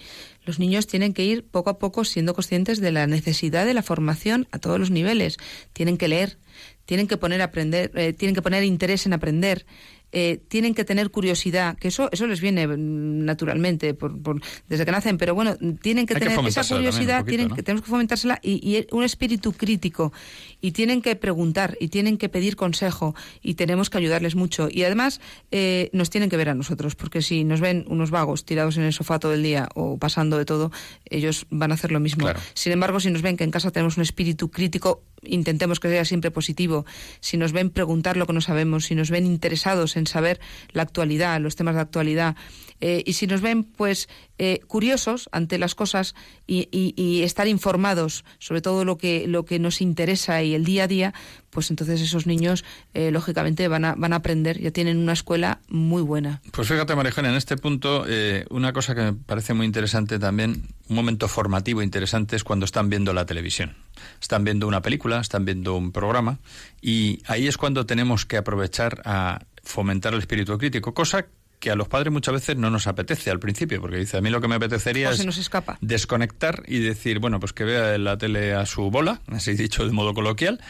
[0.51, 3.85] Los niños tienen que ir poco a poco siendo conscientes de la necesidad de la
[3.85, 5.37] formación a todos los niveles.
[5.73, 6.39] Tienen que leer,
[6.87, 9.65] tienen que poner aprender, eh, tienen que poner interés en aprender,
[10.11, 14.85] eh, tienen que tener curiosidad, que eso eso les viene mm, naturalmente por, por, desde
[14.85, 17.55] que nacen, pero bueno, tienen que Hay tener que esa curiosidad, poquito, tienen ¿no?
[17.55, 20.13] que tenemos que fomentársela y, y, un espíritu crítico
[20.61, 24.85] y tienen que preguntar y tienen que pedir consejo y tenemos que ayudarles mucho y
[24.85, 28.77] además eh, nos tienen que ver a nosotros porque si nos ven unos vagos tirados
[28.77, 30.71] en el sofá todo el día o pasando de todo,
[31.07, 32.25] ellos van a hacer lo mismo.
[32.25, 32.41] Claro.
[32.55, 36.05] Sin embargo, si nos ven que en casa tenemos un espíritu crítico, intentemos que sea
[36.05, 36.85] siempre positivo.
[37.21, 40.41] Si nos ven preguntar lo que no sabemos, si nos ven interesados en saber
[40.73, 42.37] la actualidad, los temas de actualidad,
[42.81, 44.09] eh, y si nos ven, pues,
[44.39, 46.15] eh, curiosos ante las cosas
[46.47, 50.85] y, y, estar informados sobre todo lo que, lo que nos interesa y el día
[50.85, 51.15] a día,
[51.51, 52.65] pues entonces esos niños,
[52.95, 56.41] eh, lógicamente, van a, van a aprender, ya tienen una escuela muy buena.
[56.53, 60.69] Pues fíjate, Marijana, en este punto, eh, una cosa que me parece muy interesante también,
[60.89, 63.77] un momento formativo interesante es cuando están viendo la televisión.
[64.23, 66.39] Están viendo una película, están viendo un programa,
[66.81, 71.27] y ahí es cuando tenemos que aprovechar a fomentar el espíritu crítico, cosa
[71.61, 74.31] que a los padres muchas veces no nos apetece al principio, porque dice, a mí
[74.31, 75.79] lo que me apetecería o se es nos escapa.
[75.81, 79.93] desconectar y decir, bueno, pues que vea la tele a su bola, así dicho de
[79.93, 80.61] modo coloquial,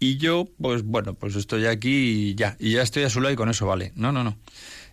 [0.00, 3.34] y yo, pues bueno, pues estoy aquí y ya, y ya estoy a su lado
[3.34, 3.92] y con eso vale.
[3.96, 4.38] No, no, no.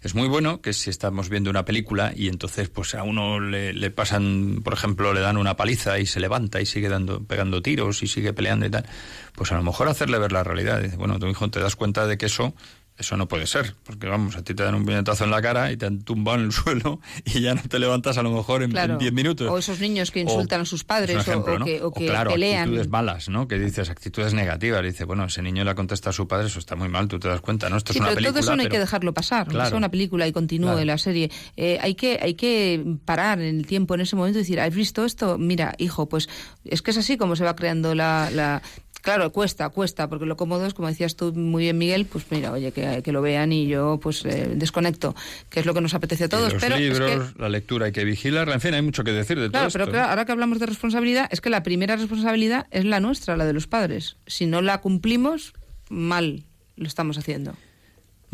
[0.02, 3.74] Es muy bueno que si estamos viendo una película y entonces pues a uno le,
[3.74, 7.62] le, pasan, por ejemplo, le dan una paliza y se levanta y sigue dando, pegando
[7.62, 8.86] tiros y sigue peleando y tal,
[9.34, 10.82] pues a lo mejor hacerle ver la realidad.
[10.82, 12.54] Dice, bueno, tu hijo te das cuenta de que eso
[12.98, 15.72] eso no puede ser, porque vamos, a ti te dan un puñetazo en la cara
[15.72, 18.64] y te han tumbado en el suelo y ya no te levantas a lo mejor
[18.64, 19.12] en 10 claro.
[19.12, 19.50] minutos.
[19.50, 21.66] O esos niños que insultan o, a sus padres ejemplo, o, ¿no?
[21.66, 22.64] que, o que o claro, pelean.
[22.64, 23.48] actitudes malas, ¿no?
[23.48, 24.82] Que dices actitudes negativas.
[24.84, 27.28] Dice, bueno, ese niño le contesta a su padre, eso está muy mal, tú te
[27.28, 27.78] das cuenta, ¿no?
[27.78, 28.32] Esto sí, es una pero película.
[28.32, 28.68] todo eso no pero...
[28.68, 29.70] hay que dejarlo pasar, claro.
[29.70, 31.30] sea una película y continúe la serie.
[31.58, 34.74] Eh, hay, que, hay que parar en el tiempo, en ese momento, y decir, ¿has
[34.74, 35.38] visto esto?
[35.38, 36.30] Mira, hijo, pues
[36.64, 38.62] es que es así como se va creando la, la
[39.06, 42.52] Claro, cuesta, cuesta, porque lo cómodo es, como decías tú muy bien, Miguel, pues mira,
[42.52, 45.16] oye, que, que lo vean y yo pues eh, desconecto,
[45.52, 46.54] que es lo que nos apetece a todos.
[46.54, 49.12] los pero libros, es que, la lectura hay que vigilarla, en fin, hay mucho que
[49.12, 49.92] decir de claro, todo pero esto.
[49.92, 53.46] claro, ahora que hablamos de responsabilidad, es que la primera responsabilidad es la nuestra, la
[53.46, 54.18] de los padres.
[54.26, 55.54] Si no la cumplimos,
[55.88, 56.44] mal
[56.76, 57.54] lo estamos haciendo.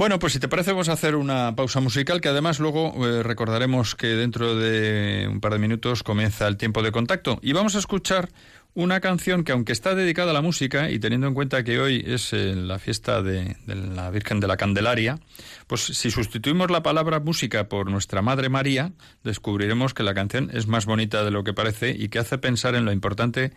[0.01, 3.21] Bueno, pues si te parece vamos a hacer una pausa musical que además luego eh,
[3.21, 7.75] recordaremos que dentro de un par de minutos comienza el tiempo de contacto y vamos
[7.75, 8.29] a escuchar
[8.73, 12.03] una canción que aunque está dedicada a la música y teniendo en cuenta que hoy
[12.03, 15.19] es eh, la fiesta de, la Virgen de la Candelaria,
[15.67, 18.93] pues si sustituimos la palabra música por nuestra Madre María,
[19.23, 22.73] descubriremos que la canción es más bonita de lo que parece y que hace pensar
[22.73, 23.53] en lo importante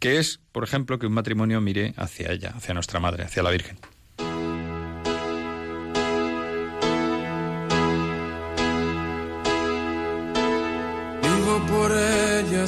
[0.00, 3.50] que es, por ejemplo, que un matrimonio mire hacia ella, hacia nuestra Madre, hacia la
[3.52, 3.78] Virgen.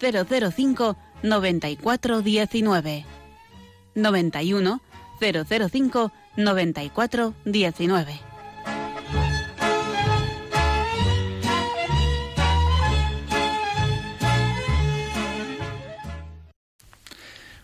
[0.00, 3.04] 005 94 19.
[3.94, 4.80] 91
[5.20, 8.20] 005 94 19.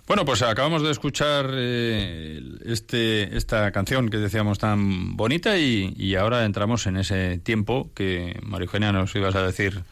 [0.07, 6.17] Bueno, pues acabamos de escuchar eh, este, esta canción que decíamos tan bonita y, y
[6.17, 9.85] ahora entramos en ese tiempo que María Eugenia nos ibas a decir.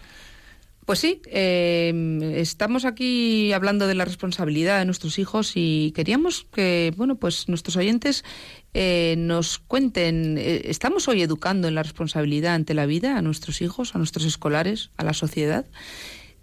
[0.91, 6.93] Pues sí, eh, estamos aquí hablando de la responsabilidad de nuestros hijos y queríamos que,
[6.97, 8.25] bueno, pues nuestros oyentes
[8.75, 13.63] eh, nos cuenten, eh, ¿estamos hoy educando en la responsabilidad ante la vida a nuestros
[13.63, 15.65] hijos, a nuestros escolares, a la sociedad?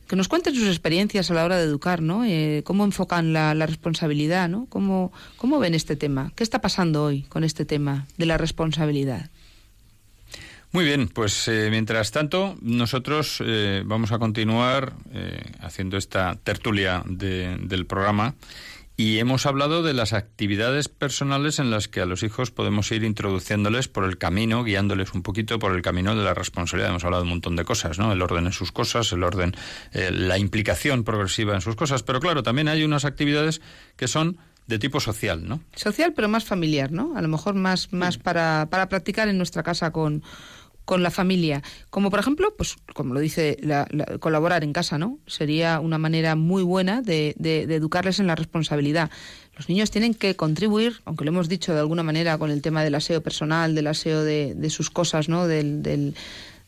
[0.08, 2.24] Que nos cuenten sus experiencias a la hora de educar, ¿no?
[2.24, 4.68] Eh, ¿Cómo enfocan la, la responsabilidad, ¿no?
[4.70, 6.32] ¿Cómo, ¿Cómo ven este tema?
[6.38, 9.30] ¿Qué está pasando hoy con este tema de la responsabilidad?
[10.72, 17.04] Muy bien, pues eh, mientras tanto, nosotros eh, vamos a continuar eh, haciendo esta tertulia
[17.06, 18.36] de- del programa
[19.00, 23.04] Y hemos hablado de las actividades personales en las que a los hijos podemos ir
[23.04, 26.90] introduciéndoles por el camino, guiándoles un poquito por el camino de la responsabilidad.
[26.90, 28.12] Hemos hablado de un montón de cosas, ¿no?
[28.12, 29.54] El orden en sus cosas, el orden,
[29.94, 32.02] eh, la implicación progresiva en sus cosas.
[32.02, 33.62] Pero claro, también hay unas actividades
[33.98, 35.62] que son de tipo social, ¿no?
[35.76, 37.14] Social, pero más familiar, ¿no?
[37.16, 40.24] A lo mejor más, más para, para practicar en nuestra casa con,
[40.88, 41.64] con la familia.
[41.90, 43.86] Como por ejemplo, pues como lo dice, la,
[44.22, 45.20] colaborar en casa, ¿no?
[45.28, 49.12] Sería una manera muy buena de, de, educarles en la responsabilidad.
[49.58, 52.86] Los niños tienen que contribuir, aunque lo hemos dicho de alguna manera con el tema
[52.86, 55.46] del aseo personal, del aseo de, de sus cosas, ¿no?
[55.46, 56.16] del, del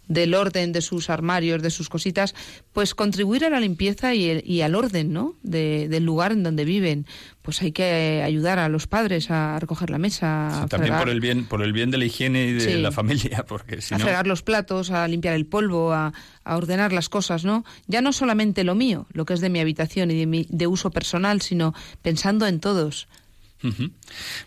[0.10, 2.36] del orden de sus armarios, de sus cositas,
[2.74, 5.36] pues contribuir a la limpieza y, al orden, ¿no?
[5.44, 7.06] del lugar en donde viven.
[7.42, 10.66] Pues hay que ayudar a los padres a recoger la mesa.
[10.70, 13.82] también por el bien, por el bien de la higiene y de la familia, porque
[13.82, 16.12] si a fregar los platos, a limpiar el polvo, a,
[16.44, 17.64] ordenar las cosas, ¿no?
[17.88, 20.66] Ya no solamente lo mío, lo que es de mi habitación y de, mi, de
[20.66, 23.08] uso personal, sino pensando en todos.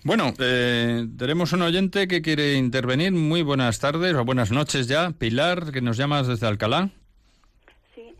[0.05, 3.13] Bueno, eh, tenemos un oyente que quiere intervenir.
[3.13, 5.11] Muy buenas tardes o buenas noches ya.
[5.11, 6.91] Pilar, que nos llamas desde Alcalá.
[7.95, 8.15] Sí,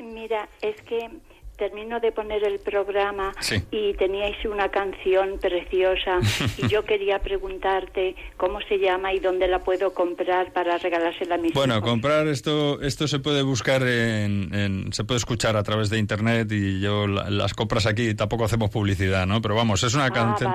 [0.00, 1.10] mira, es que
[1.58, 3.32] termino de poner el programa
[3.70, 6.20] y teníais una canción preciosa
[6.56, 11.38] y yo quería preguntarte cómo se llama y dónde la puedo comprar para regalársela a
[11.38, 15.98] mis Bueno, comprar esto esto se puede buscar en, se puede escuchar a través de
[15.98, 19.42] internet y yo las compras aquí tampoco hacemos publicidad, ¿no?
[19.42, 20.54] Pero vamos, es una ah, canción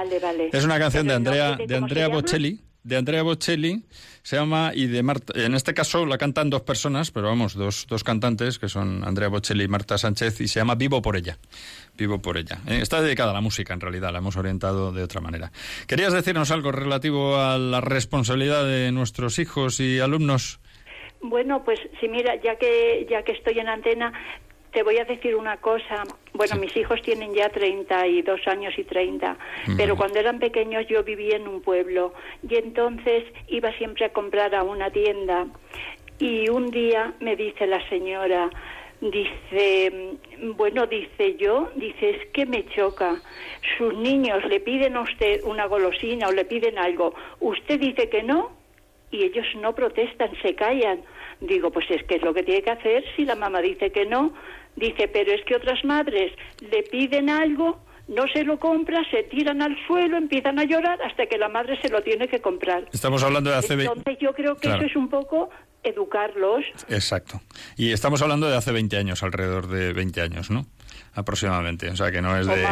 [0.51, 3.85] es una canción de Andrea de Andrea Bocelli de Andrea Bocelli,
[4.23, 7.85] se llama, y de Marta, en este caso la cantan dos personas, pero vamos, dos,
[7.87, 11.37] dos cantantes, que son Andrea Bocelli y Marta Sánchez, y se llama Vivo por ella.
[11.97, 12.59] Vivo por ella.
[12.67, 15.51] Eh, está dedicada a la música, en realidad, la hemos orientado de otra manera.
[15.87, 20.61] ¿Querías decirnos algo relativo a la responsabilidad de nuestros hijos y alumnos?
[21.21, 24.11] Bueno, pues sí, mira, ya que ya que estoy en antena,
[24.73, 26.03] te voy a decir una cosa.
[26.33, 29.37] Bueno, mis hijos tienen ya 32 años y 30,
[29.77, 32.13] pero cuando eran pequeños yo vivía en un pueblo
[32.47, 35.47] y entonces iba siempre a comprar a una tienda
[36.19, 38.49] y un día me dice la señora,
[39.01, 40.17] dice,
[40.55, 43.21] bueno, dice yo, dice, es que me choca.
[43.77, 48.23] Sus niños le piden a usted una golosina o le piden algo, usted dice que
[48.23, 48.63] no
[49.11, 51.01] y ellos no protestan, se callan.
[51.39, 54.05] Digo, pues es que es lo que tiene que hacer si la mamá dice que
[54.05, 54.33] no.
[54.75, 59.61] Dice, pero es que otras madres le piden algo, no se lo compra, se tiran
[59.61, 62.87] al suelo, empiezan a llorar hasta que la madre se lo tiene que comprar.
[62.91, 65.49] Estamos hablando de hace Entonces yo creo que eso es un poco
[65.83, 66.65] educarlos.
[66.89, 67.41] Exacto.
[67.77, 70.65] Y estamos hablando de hace 20 años, alrededor de 20 años, ¿no?
[71.13, 71.89] Aproximadamente.
[71.89, 72.65] O sea, que no es de...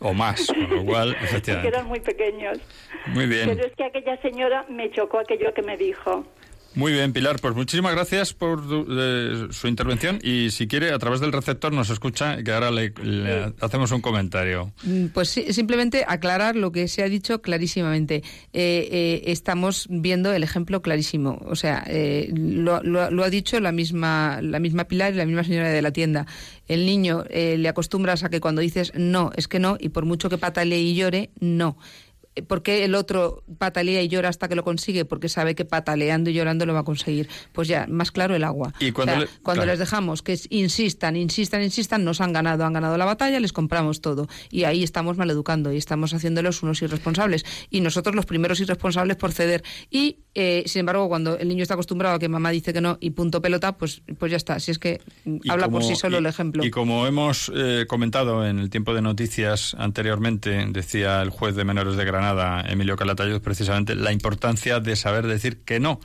[0.00, 1.68] O más, con lo cual, efectivamente.
[1.68, 2.58] eran muy pequeños.
[3.06, 3.48] Muy bien.
[3.48, 6.26] Pero es que aquella señora me chocó aquello que me dijo.
[6.74, 8.60] Muy bien, Pilar, pues muchísimas gracias por
[9.52, 12.92] su intervención y si quiere a través del receptor nos escucha que ahora le,
[13.60, 14.72] hacemos un comentario.
[14.82, 18.16] Mm, pues sí, simplemente aclarar lo que se ha dicho clarísimamente.
[18.52, 23.72] Eh, eh, estamos viendo el ejemplo clarísimo, o sea, eh, lo, lo, ha dicho la
[23.72, 26.26] misma la misma Pilar y la misma señora de la tienda.
[26.66, 30.28] El niño le acostumbras a que cuando dices no es que no y por mucho
[30.28, 31.76] que patalee y llore no.
[32.46, 35.04] ¿Por qué el otro patalea y llora hasta que lo consigue?
[35.04, 37.28] Porque sabe que pataleando y llorando lo va a conseguir.
[37.52, 38.72] Pues ya, más claro el agua.
[38.80, 43.04] Y cuando, cuando les dejamos que insistan, insistan, insistan, nos han ganado, han ganado la
[43.04, 44.28] batalla, les compramos todo.
[44.50, 47.44] Y ahí estamos maleducando y estamos haciéndolos unos irresponsables.
[47.70, 49.62] Y nosotros los primeros irresponsables por ceder.
[49.90, 52.98] Y, eh, sin embargo, cuando el niño está acostumbrado a que mamá dice que no
[53.00, 54.58] y punto pelota, pues, pues ya está.
[54.58, 55.00] Si es que
[55.48, 56.64] habla por sí solo el ejemplo.
[56.64, 61.64] Y como hemos eh, comentado en el tiempo de noticias anteriormente, decía el juez de
[61.64, 66.00] menores de Granada, Emilio Calatayud, precisamente la importancia de saber decir que no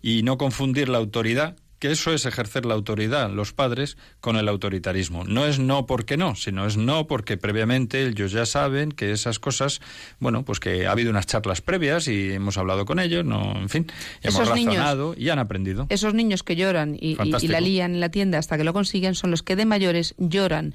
[0.00, 4.48] y no confundir la autoridad que eso es ejercer la autoridad, los padres, con el
[4.48, 5.24] autoritarismo.
[5.24, 9.38] No es no porque no, sino es no porque previamente ellos ya saben que esas
[9.38, 9.82] cosas,
[10.18, 13.68] bueno, pues que ha habido unas charlas previas y hemos hablado con ellos, no, en
[13.68, 15.86] fin, hemos razonado y han aprendido.
[15.90, 19.14] Esos niños que lloran y, y la lían en la tienda hasta que lo consiguen
[19.14, 20.72] son los que de mayores lloran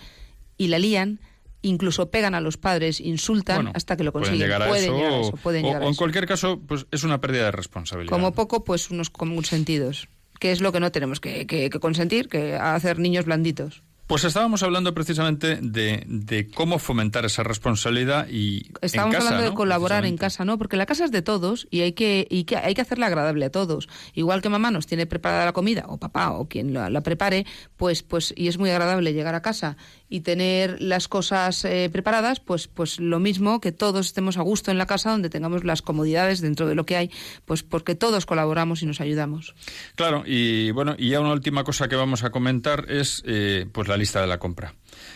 [0.57, 1.19] y la lían
[1.63, 4.47] incluso pegan a los padres, insultan hasta que lo consiguen.
[4.47, 8.11] Pueden llegar a eso, pueden o, en cualquier caso, pues es una pérdida de responsabilidad.
[8.11, 10.07] Como poco, pues unos consentidos,
[10.39, 13.83] que es lo que no tenemos que, que consentir, que hacer niños blanditos.
[14.09, 20.17] Pues estábamos hablando precisamente de, cómo fomentar esa responsabilidad y estábamos hablando de colaborar en
[20.17, 20.57] casa, ¿no?
[20.57, 23.45] Porque la casa es de todos y hay que y que hay que hacerla agradable
[23.45, 23.87] a todos.
[24.15, 27.45] Igual que mamá nos tiene preparada la comida o papá o quien la, prepare,
[27.77, 29.77] pues pues y es muy agradable llegar a casa
[30.09, 34.71] y tener las cosas eh, preparadas, pues pues lo mismo que todos estemos a gusto
[34.71, 37.11] en la casa donde tengamos las comodidades dentro de lo que hay,
[37.45, 39.55] pues porque todos colaboramos y nos ayudamos.
[39.95, 43.87] Claro, y bueno, y ya una última cosa que vamos a comentar es eh, pues
[43.87, 44.73] la lista de la compra.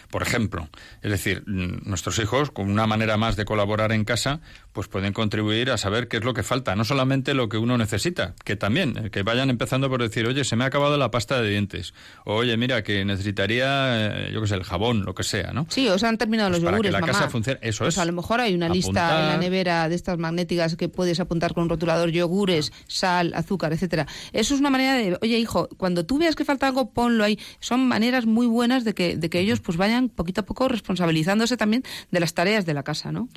[0.09, 0.69] Por ejemplo,
[1.01, 5.13] es decir, mm, nuestros hijos, con una manera más de colaborar en casa, pues pueden
[5.13, 8.55] contribuir a saber qué es lo que falta, no solamente lo que uno necesita, que
[8.55, 11.49] también, eh, que vayan empezando por decir, oye, se me ha acabado la pasta de
[11.49, 11.93] dientes,
[12.25, 15.65] o, oye, mira, que necesitaría, eh, yo qué sé, el jabón, lo que sea, ¿no?
[15.69, 17.13] Sí, o se han terminado Pues los para yogures, que la mamá.
[17.13, 17.97] casa funcione, eso es.
[17.97, 21.53] A lo mejor hay una lista en la nevera de estas magnéticas que puedes apuntar
[21.53, 24.07] con un rotulador, yogures, sal, azúcar, etcétera.
[24.31, 27.39] Eso es una manera de, oye, hijo, cuando tú veas que falta algo, ponlo ahí.
[27.59, 31.57] Son maneras muy buenas de que, de que ellos pues vayan poquito a poco responsabilizándose
[31.57, 33.29] también de las tareas de la casa, ¿no?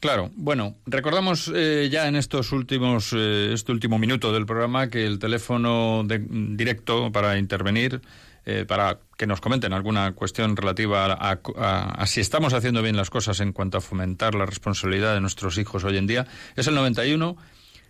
[0.00, 5.06] Claro, bueno, recordamos eh, ya en estos últimos, eh, este último minuto del programa que
[5.06, 8.02] el teléfono directo para intervenir,
[8.46, 12.82] eh, para que nos comenten alguna cuestión relativa a, a- a- a si estamos haciendo
[12.82, 16.26] bien las cosas en cuanto a fomentar la responsabilidad de nuestros hijos hoy en día,
[16.54, 17.36] es el 91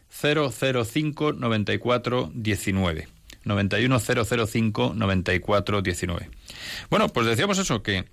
[0.09, 3.09] 005 94 19.
[3.45, 4.01] 91
[4.47, 6.31] 005 94 19.
[6.91, 8.05] Bueno, pues decíamos eso, que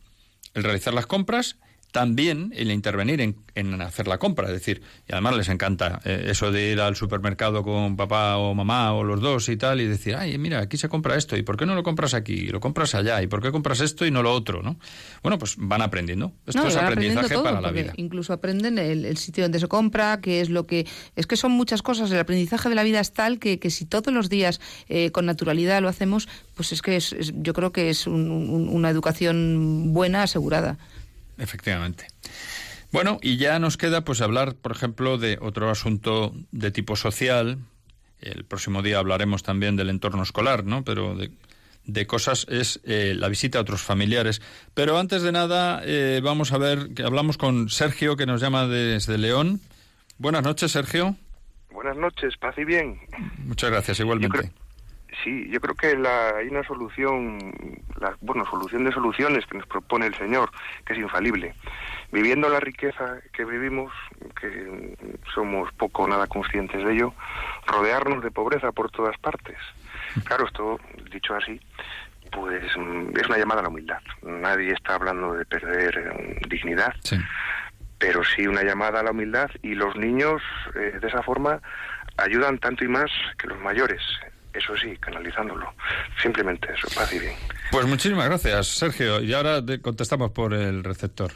[0.54, 1.58] el realizar las compras,
[1.92, 4.48] también el intervenir en, en hacer la compra.
[4.48, 8.54] Es decir, y además les encanta eh, eso de ir al supermercado con papá o
[8.56, 11.44] mamá o los dos y tal, y decir, ay, mira, aquí se compra esto, ¿y
[11.44, 12.34] por qué no lo compras aquí?
[12.34, 14.62] Y lo compras allá, ¿y por qué compras esto y no lo otro?
[14.64, 14.78] ¿no?
[15.22, 16.32] Bueno, pues van aprendiendo.
[16.48, 17.94] Esto No, es aprendizaje todo, para la vida.
[17.98, 20.88] Incluso aprenden el, el sitio donde se compra, qué es lo que...
[21.16, 22.10] Es que son muchas cosas.
[22.12, 25.26] El aprendizaje de la vida es tal que, que si todos los días eh, con
[25.26, 28.90] naturalidad lo hacemos, pues es que es- es- yo creo que es un- un- una
[28.90, 30.78] educación buena, asegurada.
[31.38, 32.08] Efectivamente.
[32.92, 37.60] Bueno, y ya nos queda pues hablar, por ejemplo, de otro asunto de tipo social.
[38.20, 40.84] El próximo día hablaremos también del entorno escolar, ¿no?
[40.84, 41.32] Pero de,
[41.86, 44.42] de cosas es eh, la visita a otros familiares.
[44.74, 48.68] Pero antes de nada, eh, vamos a ver, que hablamos con Sergio, que nos llama
[48.68, 49.62] desde León.
[50.18, 51.16] Buenas noches, Sergio.
[51.72, 53.00] Buenas noches, paz y bien.
[53.38, 54.52] Muchas gracias, igualmente.
[55.24, 57.38] Sí, yo creo que la- hay una solución,
[58.00, 60.50] la, bueno, solución de soluciones que nos propone el Señor,
[60.86, 61.54] que es infalible.
[62.12, 63.92] Viviendo la riqueza que vivimos,
[64.40, 64.96] que
[65.34, 67.14] somos poco o nada conscientes de ello,
[67.68, 69.58] rodearnos de pobreza por todas partes.
[70.24, 70.80] Claro, esto,
[71.12, 71.60] dicho así,
[72.32, 74.00] pues mm, es una llamada a la humildad.
[74.24, 77.18] Nadie está hablando de perder eh, dignidad, Sí.
[78.00, 80.42] pero sí una llamada a la humildad y los niños
[80.76, 81.62] eh, de esa forma
[82.18, 84.02] ayudan tanto y más que los mayores.
[84.54, 85.74] Eso sí, canalizándolo.
[86.22, 87.34] Simplemente eso, paz y bien.
[87.72, 89.22] Pues muchísimas gracias, Sergio.
[89.22, 91.32] Y ahora te contestamos por el receptor.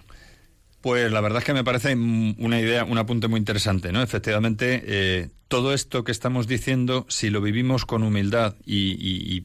[0.82, 4.02] Pues la verdad es que me parece mm, una idea, un apunte muy interesante, ¿no?
[4.04, 8.92] Efectivamente, eh, todo esto que estamos diciendo, si lo vivimos con humildad y-
[9.38, 9.44] y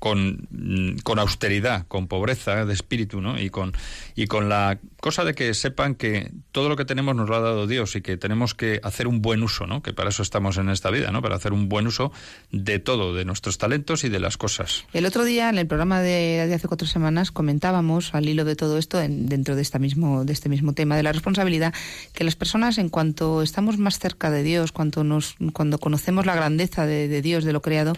[0.00, 3.40] con, mm, con austeridad, con pobreza de espíritu, ¿no?
[3.40, 3.72] Y con,
[4.16, 7.40] y con la cosa de que sepan que todo lo que tenemos nos lo ha
[7.40, 9.82] dado Dios y que tenemos que hacer un buen uso, ¿no?
[9.82, 11.22] Que para eso estamos en esta vida, ¿no?
[11.22, 12.10] Para hacer un buen uso
[12.50, 14.84] de todo, de nuestros talentos y de las cosas.
[14.92, 18.56] El otro día, en el programa de, de hace cuatro semanas, comentábamos, al hilo de
[18.56, 21.74] todo esto, en- dentro de, esta mismo, de este mismo tema de la responsabilidad,
[22.14, 26.34] que las personas, en cuanto estamos más cerca de Dios, cuanto nos, cuando conocemos la
[26.34, 27.92] grandeza de, de Dios, de lo creado,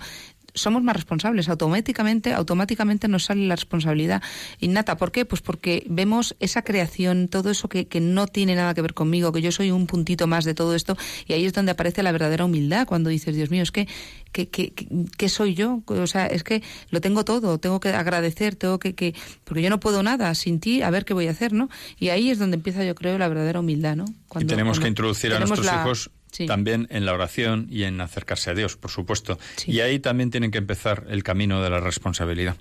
[0.55, 1.48] somos más responsables.
[1.48, 4.22] Automáticamente, automáticamente nos sale la responsabilidad
[4.61, 4.96] innata.
[4.96, 5.24] ¿Por qué?
[5.24, 9.32] Pues porque vemos esa creación, todo eso que, que no tiene nada que ver conmigo,
[9.32, 10.96] que yo soy un puntito más de todo esto,
[11.26, 13.88] y ahí es donde aparece la verdadera humildad, cuando dices, Dios mío, es que,
[14.32, 14.74] que, que-
[15.16, 15.82] ¿qué soy yo?
[15.86, 19.70] O sea, es que lo tengo todo, tengo que agradecer, tengo que, que, porque yo
[19.70, 21.68] no puedo nada sin ti, a ver qué voy a hacer, ¿no?
[21.98, 24.05] Y ahí es donde empieza, yo creo, la verdadera humildad, ¿no?
[24.07, 26.47] y Cuando- tenemos que introducir a nuestros la- hijos sí.
[26.47, 29.39] también en la oración y en acercarse a Dios, por supuesto.
[29.57, 29.70] Sí.
[29.70, 32.57] Y ahí también tienen que empezar el camino de la responsabilidad.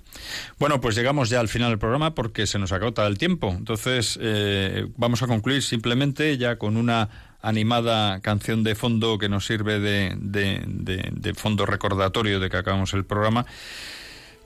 [0.60, 3.52] Bueno, pues llegamos ya al final del programa porque se nos agota el tiempo.
[3.58, 7.08] Entonces, eh, vamos a concluir simplemente ya con una
[7.44, 12.56] animada canción de fondo que nos sirve de, de- de- de fondo recordatorio de que
[12.58, 13.44] acabamos el programa.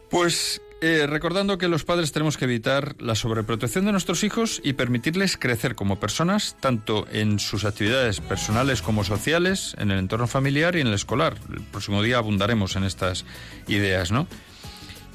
[0.09, 4.75] Pues eh, recordando que los padres tenemos que evitar la sobreprotección de nuestros hijos y
[4.75, 10.77] permitirles crecer como personas, tanto en sus actividades personales como sociales, en el entorno familiar
[10.77, 11.37] y en el escolar.
[11.51, 13.25] El próximo día abundaremos en estas
[13.69, 14.27] ideas, ¿no?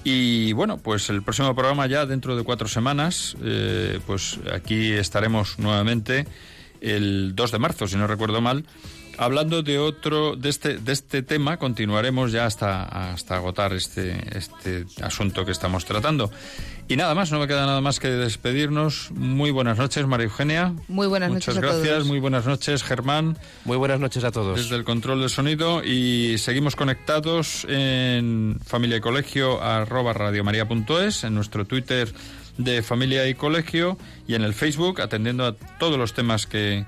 [0.03, 5.59] Y bueno, pues el próximo programa ya dentro de cuatro semanas, eh, pues aquí estaremos
[5.59, 6.26] nuevamente
[6.82, 8.66] el 2 de marzo, si no recuerdo mal,
[9.22, 14.86] hablando de otro, de este, de este tema, continuaremos ya hasta, hasta agotar este, este
[15.03, 16.32] asunto que estamos tratando.
[16.88, 19.11] Y nada más, no me queda nada más que despedirnos.
[19.11, 20.74] Muy buenas noches, María Eugenia.
[20.88, 22.07] Muy buenas Muchas noches a gracias, todos.
[22.07, 24.57] muy buenas noches, Germán Muy buenas noches a todos.
[24.57, 31.36] desde el control del sonido y seguimos conectados en familia y colegio arroba radiomaria.es, en
[31.36, 32.11] nuestro Twitter
[32.57, 36.86] de familia y colegio y en el Facebook atendiendo a todos los temas que,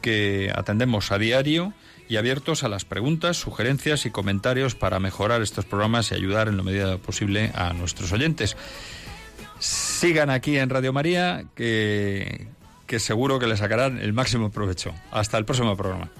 [0.00, 1.72] que atendemos a diario
[2.08, 6.56] y abiertos a las preguntas, sugerencias y comentarios para mejorar estos programas y ayudar en
[6.56, 8.56] la medida posible a nuestros oyentes.
[9.60, 12.48] sigan aquí en Radio María, que,
[12.86, 14.92] que seguro que le sacarán el máximo provecho.
[15.12, 16.10] Hasta el próximo programa.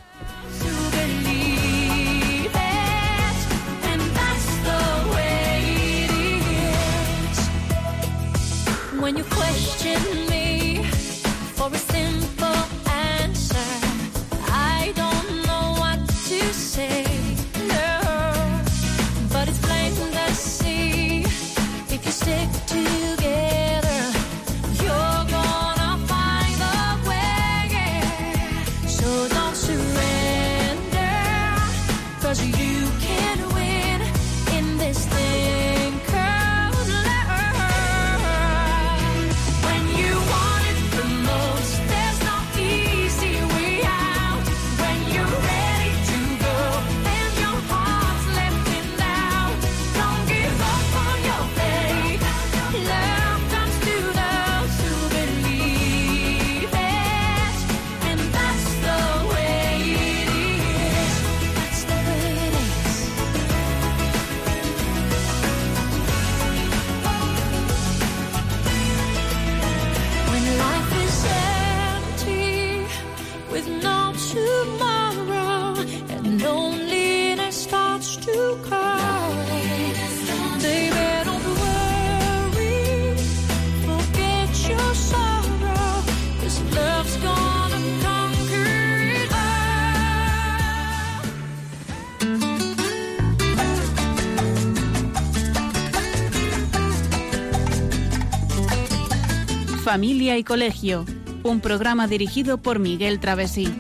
[99.91, 101.05] Familia y Colegio,
[101.43, 103.75] un programa dirigido por Miguel Travesí.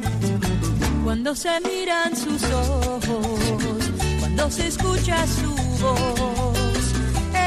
[1.05, 3.79] Cuando se miran sus ojos,
[4.19, 6.59] cuando se escucha su voz,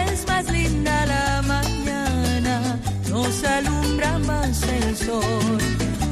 [0.08, 5.58] es más linda la mañana, nos alumbra más el sol.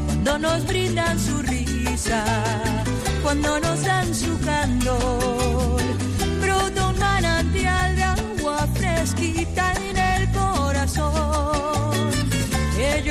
[0.08, 2.26] Cuando nos brindan su risa,
[3.24, 5.82] cuando nos dan su candor,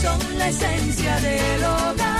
[0.00, 2.19] son la esencia del hogar.